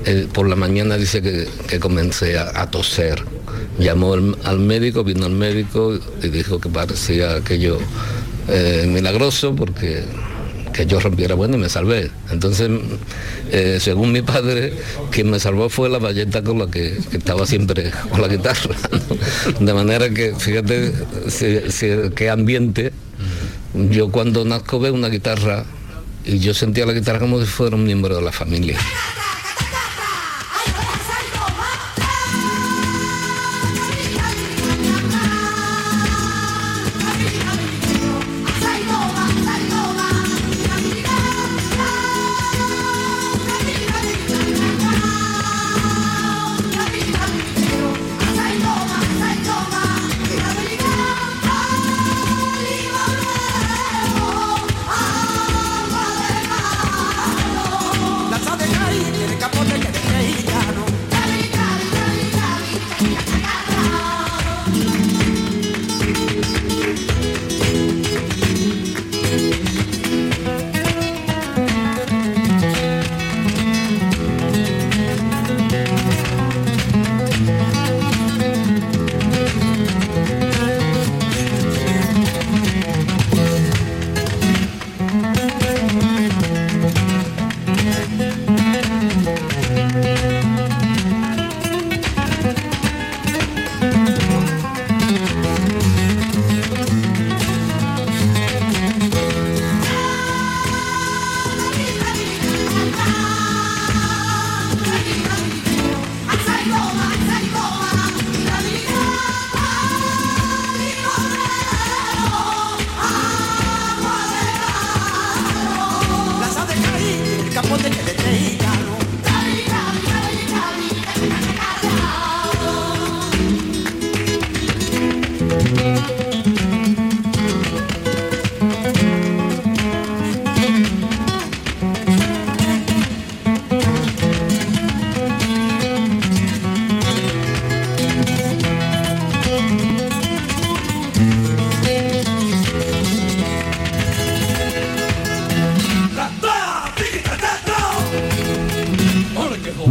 eh, 0.05 0.27
por 0.33 0.47
la 0.49 0.55
mañana 0.55 0.97
dice 0.97 1.21
que, 1.21 1.47
que 1.67 1.79
comencé 1.79 2.37
a, 2.37 2.61
a 2.61 2.69
toser. 2.69 3.23
Llamó 3.77 4.13
al, 4.13 4.37
al 4.43 4.59
médico, 4.59 5.05
vino 5.05 5.25
al 5.25 5.31
médico 5.31 5.97
y 6.21 6.27
dijo 6.27 6.59
que 6.59 6.67
parecía 6.67 7.35
aquello 7.35 7.77
eh, 8.49 8.85
milagroso 8.87 9.55
porque 9.55 10.03
que 10.73 10.85
yo 10.85 10.99
rompiera 10.99 11.35
bueno 11.35 11.55
y 11.55 11.59
me 11.59 11.69
salvé. 11.69 12.09
Entonces, 12.31 12.69
eh, 13.51 13.77
según 13.79 14.11
mi 14.11 14.21
padre, 14.21 14.73
quien 15.11 15.29
me 15.29 15.39
salvó 15.39 15.69
fue 15.69 15.89
la 15.89 15.97
valleta 15.99 16.43
con 16.43 16.59
la 16.59 16.67
que, 16.67 16.97
estaba 17.11 17.45
siempre 17.45 17.91
con 18.09 18.21
la 18.21 18.27
guitarra. 18.27 18.75
De 19.59 19.73
manera 19.73 20.09
que, 20.09 20.33
fíjate 20.35 20.91
si- 21.27 22.09
qué 22.15 22.29
ambiente. 22.29 22.91
Yo 23.91 24.09
cuando 24.11 24.45
nazco 24.45 24.79
veo 24.79 24.93
una 24.93 25.09
guitarra 25.09 25.65
y 26.25 26.39
yo 26.39 26.53
sentía 26.53 26.85
la 26.85 26.93
guitarra 26.93 27.19
como 27.19 27.39
si 27.39 27.45
fuera 27.45 27.75
un 27.75 27.83
miembro 27.83 28.15
de 28.15 28.21
la 28.21 28.31
familia. 28.31 28.77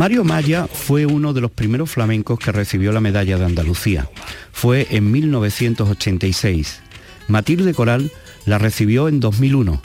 Mario 0.08 0.24
Maya 0.24 0.66
fue 0.66 1.04
uno 1.04 1.34
de 1.34 1.42
los 1.42 1.50
primeros 1.50 1.90
flamencos 1.90 2.38
que 2.38 2.50
recibió 2.50 2.92
la 2.92 3.00
medalla 3.02 3.36
de 3.36 3.44
Andalucía. 3.44 4.08
Fue 4.52 4.86
en 4.88 5.12
1986. 5.12 6.80
Matilde 7.28 7.74
Coral 7.74 8.10
la 8.46 8.56
recibió 8.56 9.08
en 9.08 9.20
2001. 9.20 9.82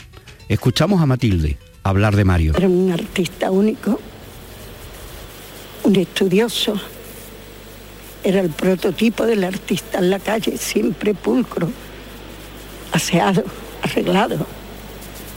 Escuchamos 0.48 1.02
a 1.02 1.04
Matilde 1.04 1.58
hablar 1.82 2.16
de 2.16 2.24
Mario. 2.24 2.54
Era 2.56 2.66
un 2.66 2.90
artista 2.90 3.50
único, 3.50 4.00
un 5.82 5.96
estudioso. 5.96 6.80
Era 8.22 8.40
el 8.40 8.48
prototipo 8.48 9.26
del 9.26 9.44
artista 9.44 9.98
en 9.98 10.08
la 10.08 10.20
calle, 10.20 10.56
siempre 10.56 11.12
pulcro, 11.12 11.68
aseado, 12.92 13.44
arreglado. 13.82 14.46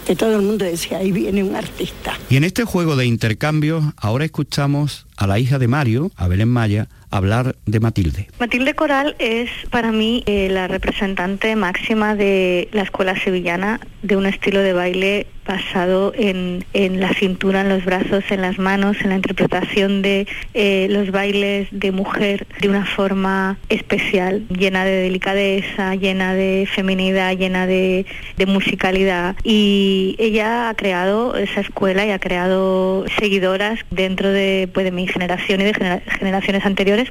Que 0.08 0.16
todo 0.16 0.38
el 0.38 0.42
mundo 0.42 0.64
decía, 0.64 1.00
ahí 1.00 1.12
viene 1.12 1.44
un 1.44 1.54
artista. 1.54 2.18
Y 2.30 2.38
en 2.38 2.46
este 2.46 2.64
juego 2.64 2.96
de 2.96 3.06
intercambios, 3.06 3.84
ahora 3.98 4.24
escuchamos 4.24 5.06
a 5.18 5.28
la 5.28 5.38
hija 5.38 5.60
de 5.60 5.68
Mario, 5.68 6.12
a 6.16 6.30
Belén 6.30 6.48
Maya, 6.48 6.88
hablar 7.12 7.58
de 7.66 7.82
Matilde. 7.82 8.30
Matilde 8.40 8.74
Coral 8.74 9.18
es 9.20 9.50
para 9.70 9.92
mí 9.92 10.24
eh, 10.26 10.48
la 10.50 10.70
representante 10.70 11.54
máxima 11.58 12.16
de 12.16 12.70
la 12.72 12.84
escuela 12.84 13.20
sevillana 13.20 13.82
de 14.02 14.16
un 14.16 14.26
estilo 14.26 14.62
de 14.62 14.72
baile 14.72 15.28
basado 15.48 16.12
en, 16.16 16.64
en 16.74 17.00
la 17.00 17.14
cintura, 17.14 17.62
en 17.62 17.70
los 17.70 17.86
brazos, 17.86 18.24
en 18.30 18.42
las 18.42 18.60
manos, 18.60 18.98
en 19.02 19.10
la 19.10 19.16
interpretación 19.16 20.02
de 20.02 20.28
eh, 20.54 20.88
los 20.90 21.12
bailes 21.12 21.68
de 21.72 21.92
mujer 21.92 22.46
de 22.62 22.70
una 22.70 22.86
forma 22.86 23.58
especial, 23.70 24.46
llena 24.50 24.86
de 24.86 24.92
delicadeza, 24.92 25.96
llena 25.96 26.34
de 26.34 26.68
feminidad, 26.72 27.36
llena 27.38 27.66
de, 27.66 28.06
de 28.38 28.46
musicalidad. 28.46 29.36
Y 29.44 30.16
ella 30.20 30.70
ha 30.70 30.74
creado 30.76 31.36
esa 31.36 31.62
escuela 31.62 32.06
y 32.06 32.12
ha 32.12 32.20
creado 32.20 33.06
seguidoras 33.18 33.80
dentro 33.90 34.30
de, 34.30 34.70
pues, 34.74 34.84
de 34.84 34.92
mi 34.92 35.08
generación 35.08 35.62
y 35.62 35.64
de 35.64 35.74
genera- 35.74 36.02
generaciones 36.20 36.66
anteriores 36.66 37.10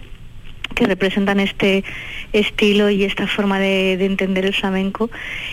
que 0.74 0.86
representan 0.86 1.40
este 1.40 1.84
estilo 2.32 2.90
y 2.90 3.04
esta 3.04 3.26
forma 3.26 3.58
de, 3.58 3.96
de 3.96 4.04
entender 4.04 4.44
el 4.44 4.54
flamenco 4.54 5.10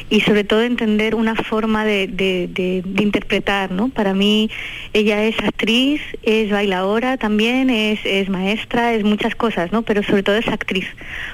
y 0.09 0.21
sobre 0.21 0.43
todo 0.43 0.61
entender 0.61 1.15
una 1.15 1.35
forma 1.35 1.85
de, 1.85 2.83
interpretar, 2.99 3.71
¿no? 3.71 3.89
Para 3.89 4.13
mí 4.13 4.49
ella 4.93 5.23
es 5.23 5.37
actriz, 5.39 6.01
es 6.23 6.49
bailadora 6.51 7.17
también, 7.17 7.69
es, 7.69 7.99
es 8.03 8.29
maestra, 8.29 8.93
es 8.93 9.03
muchas 9.03 9.35
cosas, 9.35 9.71
¿no? 9.71 9.83
Pero 9.83 10.03
sobre 10.03 10.23
todo 10.23 10.35
es 10.35 10.47
actriz. 10.47 10.87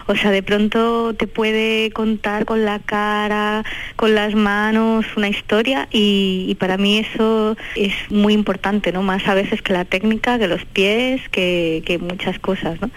O 0.08 0.16
sea, 0.16 0.32
de 0.32 0.44
pronto 0.44 1.14
te 1.14 1.28
puede 1.28 1.92
contar 1.92 2.46
con 2.46 2.66
la 2.66 2.80
cara, 2.80 3.64
con 3.96 4.16
las 4.16 4.36
manos, 4.36 5.06
una 5.16 5.30
historia 5.30 5.88
y, 5.92 6.46
y 6.48 6.56
para 6.56 6.78
mí 6.78 7.00
eso 7.00 7.56
es 7.76 7.94
muy 8.10 8.34
importante, 8.34 8.92
¿no? 8.92 9.02
Más 9.04 9.28
a 9.28 9.34
veces 9.34 9.62
que 9.62 9.74
la 9.74 9.86
técnica, 9.86 10.40
que 10.40 10.48
los 10.48 10.66
pies, 10.66 11.22
que, 11.30 11.84
que 11.86 11.98
muchas 11.98 12.40
cosas, 12.40 12.80
¿no? 12.82 12.90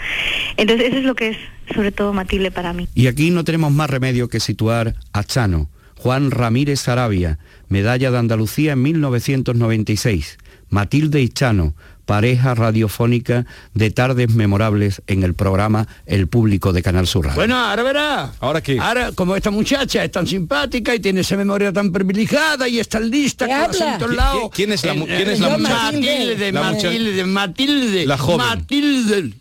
Entonces 0.56 0.71
eso 0.80 0.96
es 0.98 1.04
lo 1.04 1.14
que 1.14 1.28
es 1.30 1.36
sobre 1.74 1.92
todo 1.92 2.12
Matilde 2.12 2.50
para 2.50 2.72
mí. 2.72 2.88
Y 2.94 3.06
aquí 3.06 3.30
no 3.30 3.44
tenemos 3.44 3.72
más 3.72 3.88
remedio 3.90 4.28
que 4.28 4.40
situar 4.40 4.94
a 5.12 5.24
Chano, 5.24 5.68
Juan 5.96 6.30
Ramírez 6.30 6.80
Sarabia, 6.80 7.38
medalla 7.68 8.10
de 8.10 8.18
Andalucía 8.18 8.72
en 8.72 8.82
1996, 8.82 10.38
Matilde 10.70 11.20
y 11.20 11.28
Chano, 11.28 11.74
pareja 12.06 12.54
radiofónica 12.54 13.46
de 13.74 13.90
tardes 13.90 14.34
memorables 14.34 15.02
en 15.06 15.22
el 15.22 15.34
programa 15.34 15.86
El 16.06 16.26
Público 16.26 16.72
de 16.72 16.82
Canal 16.82 17.06
Sur 17.06 17.26
Radio. 17.26 17.36
Bueno, 17.36 17.56
ahora 17.56 17.82
verás. 17.84 18.30
¿Ahora 18.40 18.60
qué? 18.60 18.78
Ahora, 18.80 19.12
como 19.12 19.36
esta 19.36 19.50
muchacha 19.50 20.02
es 20.02 20.10
tan 20.10 20.26
simpática 20.26 20.94
y 20.94 21.00
tiene 21.00 21.20
esa 21.20 21.36
memoria 21.36 21.72
tan 21.72 21.92
privilegiada 21.92 22.66
y 22.68 22.80
es 22.80 22.88
tan 22.88 23.08
lista 23.08 23.46
¿Qué 23.46 23.52
con 23.52 23.60
habla? 23.62 23.86
acentos 23.86 24.10
¿Qui- 24.10 24.16
lados. 24.16 24.42
qui- 24.42 24.50
quién 24.54 24.72
es 24.72 24.84
la 24.84 24.94
mu- 24.94 25.06
quién 25.06 25.28
es 25.30 25.40
la 25.40 25.56
muchacha? 25.56 25.74
Matilde, 25.92 26.52
La 26.52 26.62
mucha- 26.72 26.86
Matilde, 26.88 27.24
Matilde. 27.24 28.06
La 28.06 28.18
joven. 28.18 28.46
Matilde. 28.46 29.32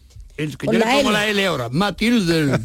Que 0.58 0.68
yo 0.68 0.74
le 0.74 0.80
pongo 0.80 1.10
L. 1.10 1.12
la 1.12 1.28
L 1.28 1.46
ahora. 1.46 1.70
Matilde. 1.70 2.60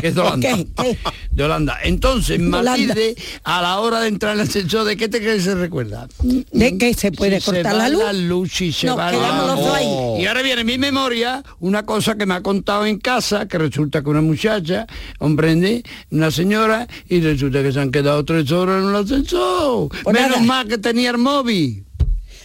que 0.00 0.08
es 0.08 0.14
de 0.14 0.20
Holanda. 0.20 0.48
De 1.30 1.44
Holanda. 1.44 1.78
Entonces, 1.84 2.40
Matilde, 2.40 3.14
a 3.44 3.62
la 3.62 3.80
hora 3.80 4.00
de 4.00 4.08
entrar 4.08 4.34
en 4.34 4.40
el 4.40 4.48
ascensor, 4.48 4.84
¿de 4.84 4.96
qué 4.96 5.08
te 5.08 5.18
crees 5.18 5.36
que 5.36 5.50
se 5.50 5.54
recuerda? 5.54 6.08
¿De 6.22 6.76
qué 6.76 6.92
se 6.92 7.12
puede 7.12 7.40
Si 7.40 7.46
cortar 7.46 7.72
se 7.72 7.78
la 7.78 7.88
luz? 7.88 8.02
La 8.02 8.12
luz 8.12 8.60
y 8.60 8.72
se 8.72 8.86
Nos 8.88 8.98
va 8.98 9.12
la 9.12 9.76
ahí. 9.76 10.22
Y 10.22 10.26
ahora 10.26 10.42
viene 10.42 10.64
mi 10.64 10.76
memoria 10.76 11.42
una 11.60 11.84
cosa 11.84 12.16
que 12.16 12.26
me 12.26 12.34
ha 12.34 12.42
contado 12.42 12.84
en 12.86 12.98
casa, 12.98 13.46
que 13.46 13.58
resulta 13.58 14.02
que 14.02 14.10
una 14.10 14.22
muchacha, 14.22 14.86
comprende, 15.18 15.82
una 16.10 16.30
señora, 16.30 16.86
y 17.08 17.20
resulta 17.20 17.62
que 17.62 17.72
se 17.72 17.80
han 17.80 17.90
quedado 17.90 18.24
tres 18.24 18.50
horas 18.50 18.82
en 18.82 18.88
el 18.90 18.96
ascensor. 18.96 19.88
Menos 20.06 20.30
nada. 20.30 20.40
mal 20.40 20.68
que 20.68 20.78
tenía 20.78 21.10
el 21.10 21.18
móvil. 21.18 21.84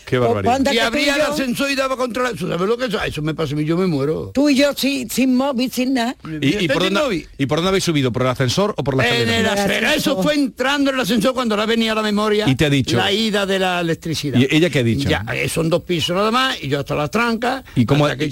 Qué 0.05 0.17
barbaridad. 0.17 0.71
Y 0.73 0.79
abría 0.79 1.15
el 1.15 1.21
ascensor 1.21 1.69
y 1.71 1.75
daba 1.75 1.97
contra 1.97 2.23
la... 2.23 2.31
¿Tú 2.33 2.47
sabes 2.47 2.67
lo 2.67 2.77
que 2.77 2.85
es? 2.85 2.93
Eso 3.07 3.21
me 3.21 3.33
pasa 3.33 3.53
a 3.53 3.57
mí, 3.57 3.65
yo 3.65 3.77
me 3.77 3.87
muero. 3.87 4.31
Tú 4.33 4.49
y 4.49 4.55
yo 4.55 4.73
sin, 4.75 5.09
sin 5.09 5.35
móvil, 5.35 5.71
sin 5.71 5.93
nada. 5.93 6.15
¿Y, 6.41 6.63
y 6.65 6.67
por 6.67 6.83
dónde, 6.91 7.27
¿Y 7.37 7.45
por 7.45 7.57
dónde 7.59 7.69
habéis 7.69 7.83
subido? 7.83 8.11
¿Por 8.11 8.21
el 8.23 8.27
ascensor 8.29 8.73
o 8.77 8.83
por 8.83 8.95
la 8.97 9.07
En 9.07 9.13
escalera? 9.29 9.39
el 9.53 9.59
ascensor. 9.59 9.97
Eso 9.97 10.23
fue 10.23 10.33
entrando 10.35 10.89
en 10.91 10.95
el 10.97 11.01
ascensor 11.01 11.33
cuando 11.33 11.55
la 11.57 11.65
venía 11.65 11.91
a 11.93 11.95
la 11.95 12.01
memoria. 12.01 12.47
Y 12.47 12.55
te 12.55 12.65
ha 12.65 12.69
dicho. 12.69 12.97
La 12.97 13.11
ida 13.11 13.45
de 13.45 13.59
la 13.59 13.81
electricidad. 13.81 14.39
¿Y 14.39 14.47
ella 14.55 14.69
qué 14.69 14.79
ha 14.79 14.83
dicho? 14.83 15.09
Ya, 15.09 15.25
eh, 15.33 15.49
son 15.49 15.69
dos 15.69 15.83
pisos 15.83 16.15
nada 16.15 16.31
más 16.31 16.61
y 16.61 16.67
yo 16.67 16.79
hasta 16.79 16.95
las 16.95 17.09
trancas. 17.11 17.63
¿Y 17.75 17.85
cómo- 17.85 18.05
hasta 18.05 18.17
que 18.17 18.29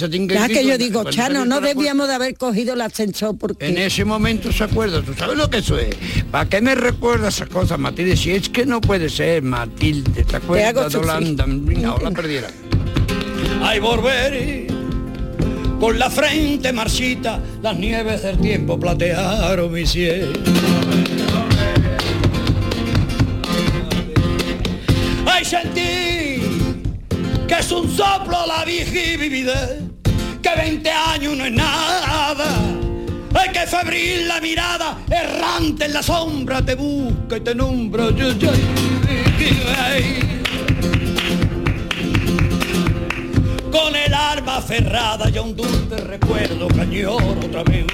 que 0.54 0.66
yo 0.66 0.78
digo, 0.78 1.04
Chano, 1.10 1.46
no 1.46 1.62
debíamos 1.62 2.08
de 2.08 2.14
haber 2.14 2.36
cogido 2.38 2.74
el 2.74 2.82
ascensor 2.82 3.38
porque... 3.38 3.68
En 3.68 3.78
ese 3.78 4.06
momento 4.06 4.52
se 4.52 4.64
acuerda, 4.64 5.02
¿tú 5.02 5.14
sabes 5.14 5.38
lo 5.38 5.50
que 5.50 5.58
eso 5.58 5.78
es? 5.78 5.96
¿Para 6.32 6.48
qué 6.50 6.62
me 6.62 6.76
recuerdas 6.76 7.36
esas 7.36 7.50
cosas, 7.50 7.80
Matilde? 7.80 8.16
Si 8.16 8.32
es 8.32 8.50
que 8.50 8.66
no 8.66 8.82
puede 8.82 9.10
ser, 9.10 9.42
Matilde, 9.44 10.24
¿te 10.24 10.36
hago 10.36 10.46
acuerdas 10.54 10.92
de. 10.94 10.98
Holanda? 11.00 11.46
Venga, 11.64 11.96
la 12.04 12.12
perdiera. 12.12 12.50
Ay, 13.62 13.80
volveré 13.80 14.68
con 15.80 15.98
la 15.98 16.10
frente 16.10 16.74
marchita, 16.74 17.40
las 17.62 17.78
nieves 17.78 18.22
del 18.24 18.38
tiempo 18.40 18.78
platearon 18.78 19.72
mi 19.72 19.86
cielo. 19.86 20.34
Ay, 25.26 25.46
sentí 25.46 26.42
que 27.48 27.60
es 27.60 27.72
un 27.72 27.90
soplo 27.90 28.46
la 28.46 28.66
vividez, 28.66 29.84
que 30.42 30.50
20 30.58 30.90
años 30.90 31.38
no 31.38 31.46
es 31.46 31.52
nada. 31.54 32.46
Ay, 33.34 33.50
que 33.54 33.66
febril 33.68 34.28
la 34.28 34.42
mirada, 34.42 34.98
errante 35.10 35.86
en 35.86 35.94
la 35.94 36.04
sombra, 36.04 36.62
te 36.64 36.76
busca 36.76 37.38
y 37.38 37.40
te 37.40 37.56
nombra. 37.56 38.10
Con 43.74 43.96
el 43.96 44.14
arma 44.14 44.58
aferrada 44.58 45.32
y 45.32 45.40
un 45.40 45.56
dulce 45.56 45.98
recuerdo 45.98 46.68
que 46.68 46.82
añoro 46.82 47.40
otra 47.44 47.64
vez. 47.64 47.86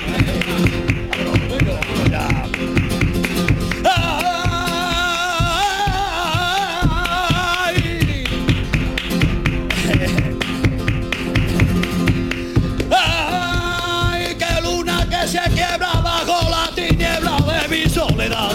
Qué 14.38 14.62
luna 14.62 15.08
que 15.10 15.28
se 15.28 15.42
quiebra 15.54 15.94
bajo 16.04 16.50
la 16.50 16.70
tiniebla 16.76 17.38
de 17.40 17.68
mi 17.70 17.90
soledad. 17.90 18.52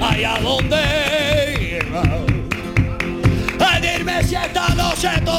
Ay, 0.00 0.24
¿a 0.24 0.38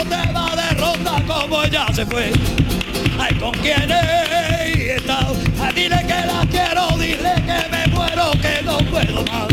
te 0.06 0.32
vas 0.34 0.56
de 0.56 0.76
ronda 0.76 1.22
como 1.28 1.64
ella 1.64 1.86
se 1.94 2.06
fue. 2.06 2.32
Ay, 3.20 3.36
¿con 3.36 3.52
quién 3.54 3.90
he 3.90 4.96
estado? 4.96 5.36
Ay, 5.62 5.74
dile 5.74 5.98
que 6.08 6.28
la 6.28 6.46
quiero, 6.50 6.88
dile 6.98 7.34
que 7.46 7.70
me 7.72 7.88
muero, 7.94 8.32
que 8.42 8.62
no 8.64 8.78
puedo 8.90 9.24
más. 9.26 9.48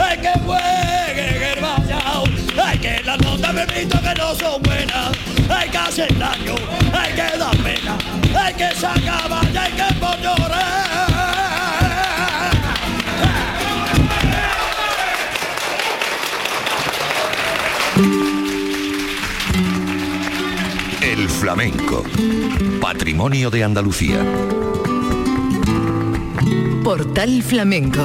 Ay, 0.00 0.18
que 0.18 0.32
juegue 0.40 1.52
el 1.52 1.60
vallado. 1.60 2.24
Ay, 2.62 2.78
que 2.78 3.02
las 3.04 3.18
notas 3.20 3.54
me 3.54 3.66
visto 3.66 4.00
que 4.00 4.14
no 4.14 4.34
son 4.34 4.62
buenas. 4.62 5.10
Ay, 5.48 5.68
que 5.68 5.78
hacen 5.78 6.18
daño. 6.18 6.54
Ay, 6.92 7.12
que 7.12 7.38
da 7.38 7.50
pena. 7.50 7.98
Ay, 8.38 8.54
que 8.54 8.74
se 8.74 8.86
acaba 8.86 9.40
y 9.52 9.56
hay 9.56 9.72
que 9.72 10.22
llorar. 10.22 10.89
Flamenco. 21.52 22.04
Patrimonio 22.80 23.50
de 23.50 23.64
Andalucía. 23.64 24.24
Portal 26.84 27.42
Flamenco. 27.42 28.04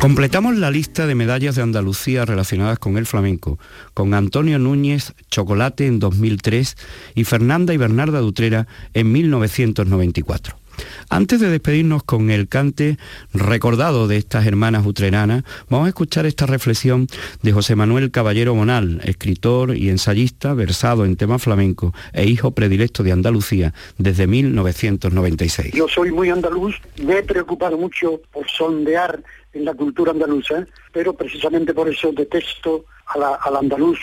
Completamos 0.00 0.56
la 0.56 0.70
lista 0.70 1.06
de 1.06 1.14
medallas 1.14 1.56
de 1.56 1.62
Andalucía 1.62 2.24
relacionadas 2.24 2.78
con 2.78 2.96
el 2.96 3.04
flamenco, 3.04 3.58
con 3.92 4.14
Antonio 4.14 4.58
Núñez 4.58 5.12
Chocolate 5.30 5.86
en 5.86 5.98
2003 5.98 6.78
y 7.14 7.24
Fernanda 7.24 7.74
y 7.74 7.76
Bernarda 7.76 8.20
Dutrera 8.20 8.66
en 8.94 9.12
1994. 9.12 10.61
Antes 11.08 11.40
de 11.40 11.50
despedirnos 11.50 12.02
con 12.02 12.30
el 12.30 12.48
cante 12.48 12.98
recordado 13.34 14.08
de 14.08 14.16
estas 14.16 14.46
hermanas 14.46 14.86
utreranas, 14.86 15.44
vamos 15.68 15.86
a 15.86 15.88
escuchar 15.88 16.26
esta 16.26 16.46
reflexión 16.46 17.06
de 17.42 17.52
José 17.52 17.76
Manuel 17.76 18.10
Caballero 18.10 18.54
Monal, 18.54 19.00
escritor 19.04 19.76
y 19.76 19.90
ensayista 19.90 20.54
versado 20.54 21.04
en 21.04 21.16
tema 21.16 21.38
flamenco 21.38 21.92
e 22.12 22.26
hijo 22.26 22.52
predilecto 22.52 23.02
de 23.02 23.12
Andalucía 23.12 23.74
desde 23.98 24.26
1996. 24.26 25.74
Yo 25.74 25.88
soy 25.88 26.12
muy 26.12 26.30
andaluz, 26.30 26.76
me 27.02 27.18
he 27.18 27.22
preocupado 27.22 27.76
mucho 27.76 28.20
por 28.32 28.48
sondear 28.50 29.22
en 29.52 29.64
la 29.64 29.74
cultura 29.74 30.12
andaluza, 30.12 30.66
pero 30.92 31.12
precisamente 31.12 31.74
por 31.74 31.88
eso 31.88 32.12
detesto 32.12 32.84
al 33.06 33.56
andaluz 33.56 33.98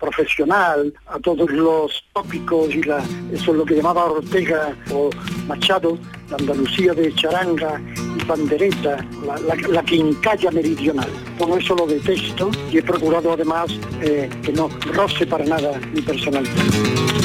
profesional, 0.00 0.92
a 1.06 1.18
todos 1.18 1.50
los 1.50 2.02
tópicos 2.12 2.74
y 2.74 2.80
eso 2.80 3.04
es 3.32 3.46
lo 3.46 3.64
que 3.64 3.76
llamaba 3.76 4.06
Ortega 4.06 4.74
o 4.92 5.10
Machado, 5.46 5.98
la 6.30 6.36
Andalucía 6.36 6.94
de 6.94 7.14
charanga 7.14 7.80
y 8.16 8.24
pandereta, 8.24 9.04
la, 9.26 9.36
la, 9.38 9.54
la 9.68 9.82
quincalla 9.82 10.50
meridional. 10.50 11.08
Todo 11.38 11.58
eso 11.58 11.74
lo 11.74 11.86
detesto 11.86 12.50
y 12.72 12.78
he 12.78 12.82
procurado 12.82 13.32
además 13.32 13.70
eh, 14.00 14.28
que 14.42 14.52
no 14.52 14.68
roce 14.94 15.26
para 15.26 15.44
nada 15.44 15.78
mi 15.92 16.00
personalidad. 16.00 17.19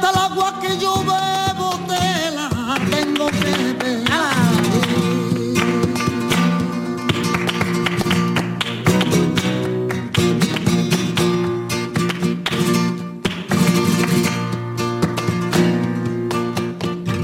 Hasta 0.00 0.10
el 0.10 0.18
agua 0.18 0.54
que 0.60 0.78
yo 0.78 0.94
bebo 1.04 1.78
te 1.86 2.30
la 2.34 2.78
tengo 2.90 3.26
que 3.26 3.74
beber. 3.74 4.04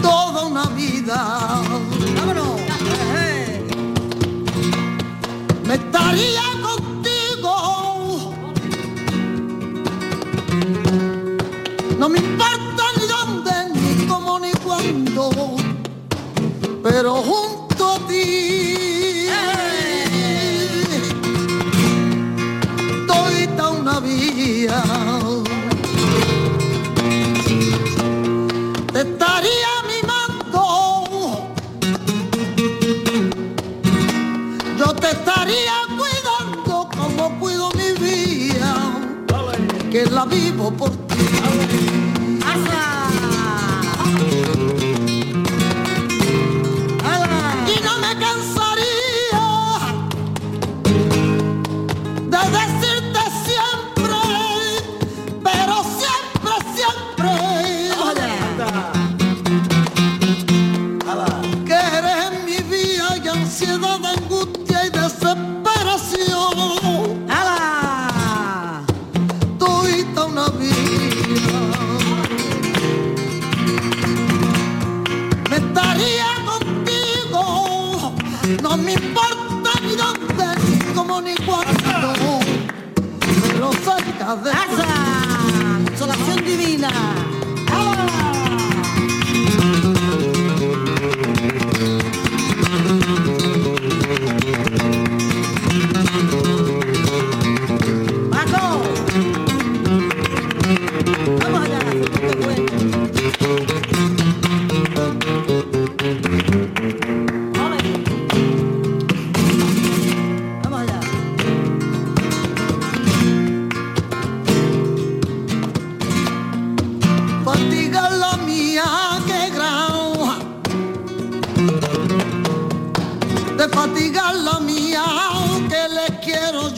Toda 0.02 0.44
una 0.44 0.64
vida. 0.66 1.62
Me 5.66 5.74
estaría 5.74 6.55
Pero 16.96 17.16
junto 17.16 17.92
a 17.92 17.98
ti. 18.08 19.28
Todita 23.06 23.68
una 23.68 24.00
vida. 24.00 24.82
Te 28.94 29.00
estaría 29.00 29.72
mimando. 29.92 31.50
Yo 34.78 34.94
te 34.94 35.10
estaría 35.10 35.76
cuidando 35.98 36.88
como 36.96 37.38
cuido 37.38 37.68
mi 37.72 37.92
vida, 38.06 38.74
que 39.92 40.06
la 40.06 40.24
vivo 40.24 40.70
por 40.70 40.90
ti. 40.92 41.05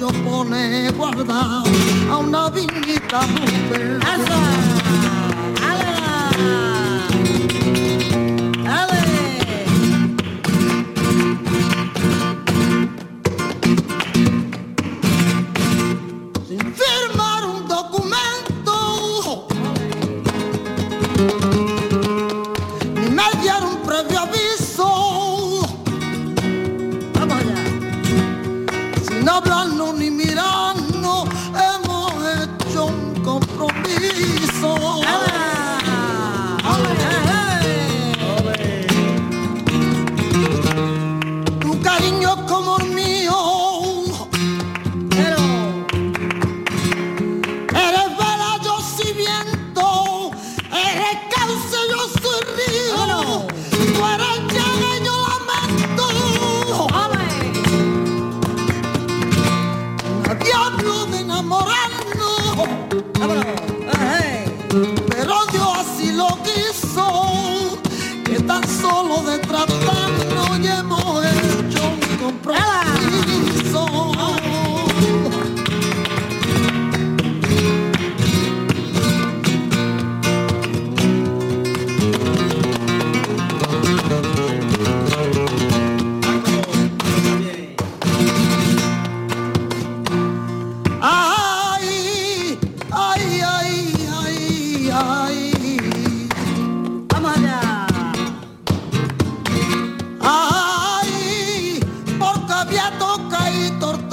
lo 0.08 0.24
pone 0.24 0.90
guardado 0.92 1.64
a 2.10 2.16
una 2.18 2.50
viñita 2.50 3.26
mujer. 3.26 4.00
¡Ala! 4.06 4.40
¡Ala! 5.70 6.77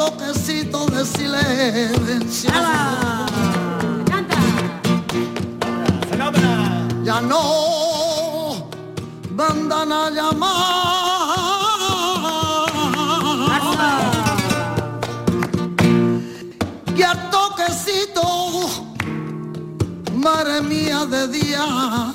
toquecito 0.06 0.86
de 0.88 1.06
silencio. 1.06 2.50
¡Ala! 2.54 3.26
¡Canta! 4.10 4.38
Ya 7.04 7.22
no 7.22 8.70
mandan 9.36 9.92
a 9.92 10.10
llamar. 10.10 10.56
¡Ala! 13.58 13.92
Y 16.96 17.04
toquecito, 17.32 18.26
madre 20.14 20.62
mía 20.62 21.06
de 21.06 21.28
Diana. 21.28 22.14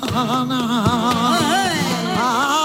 Ah. 2.23 2.60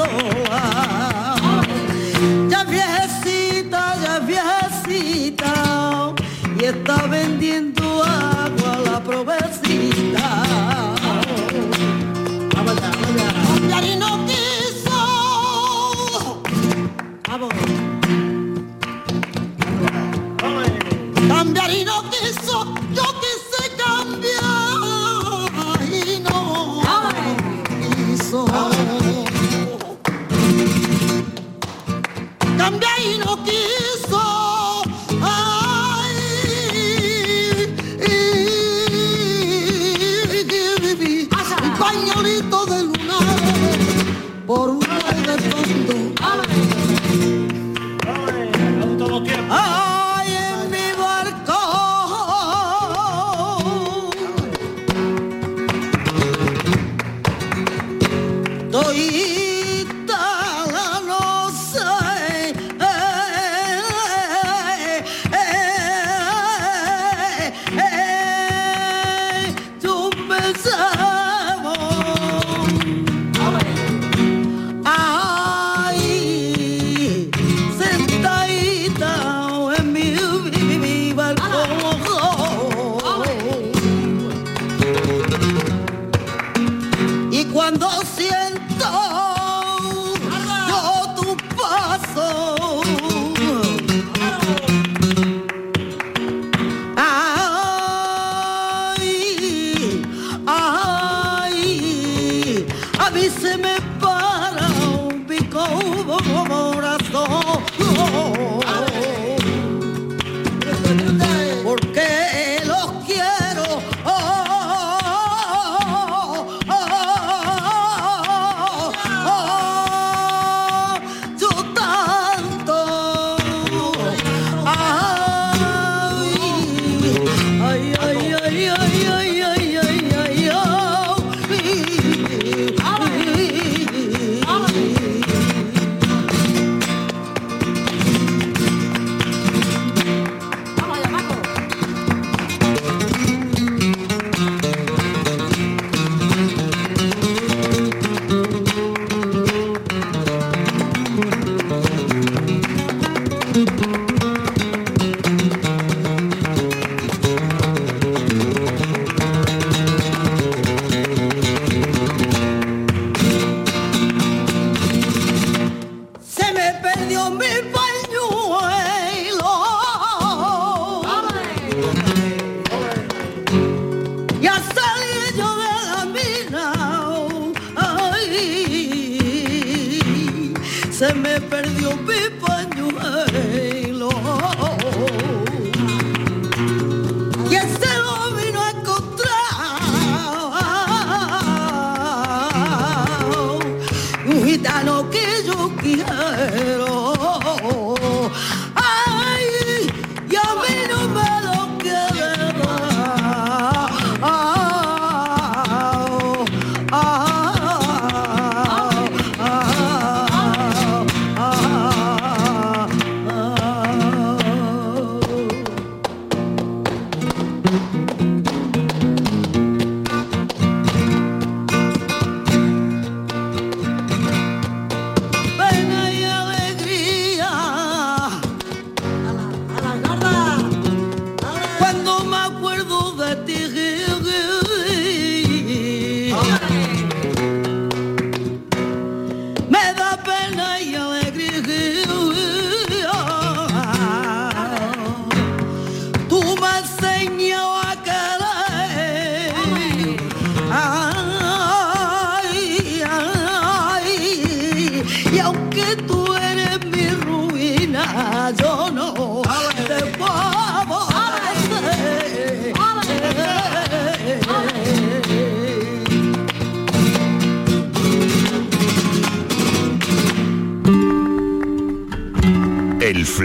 Oh. 0.00 0.87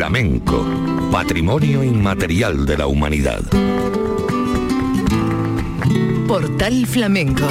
Flamenco, 0.04 0.66
patrimonio 1.14 1.82
inmaterial 1.82 2.66
de 2.66 2.78
la 2.78 2.88
humanidad. 2.88 3.40
Portal 6.28 6.86
Flamenco. 6.86 7.48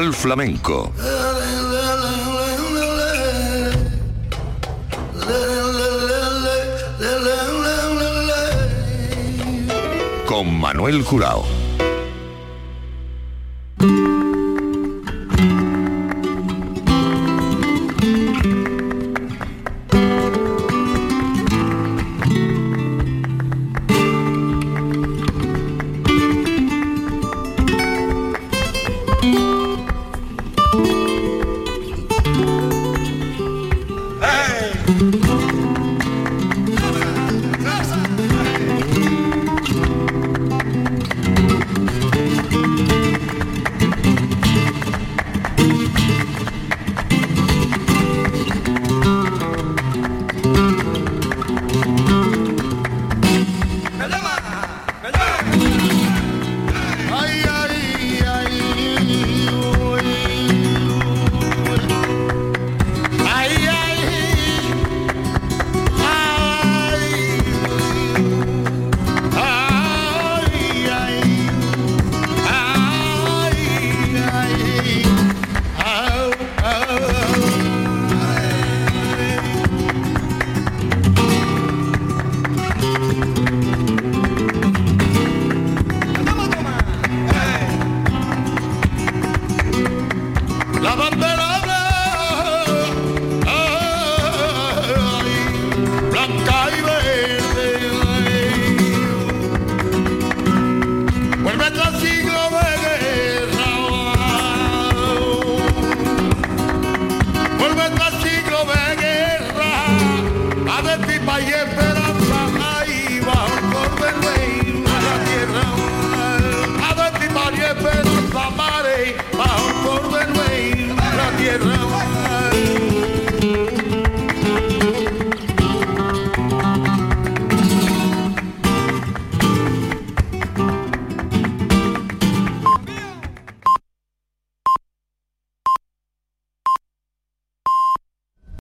Portal 0.00 0.14
Flamenco. 0.14 0.92
Con 10.24 10.58
Manuel 10.58 11.04
Curao. 11.04 11.59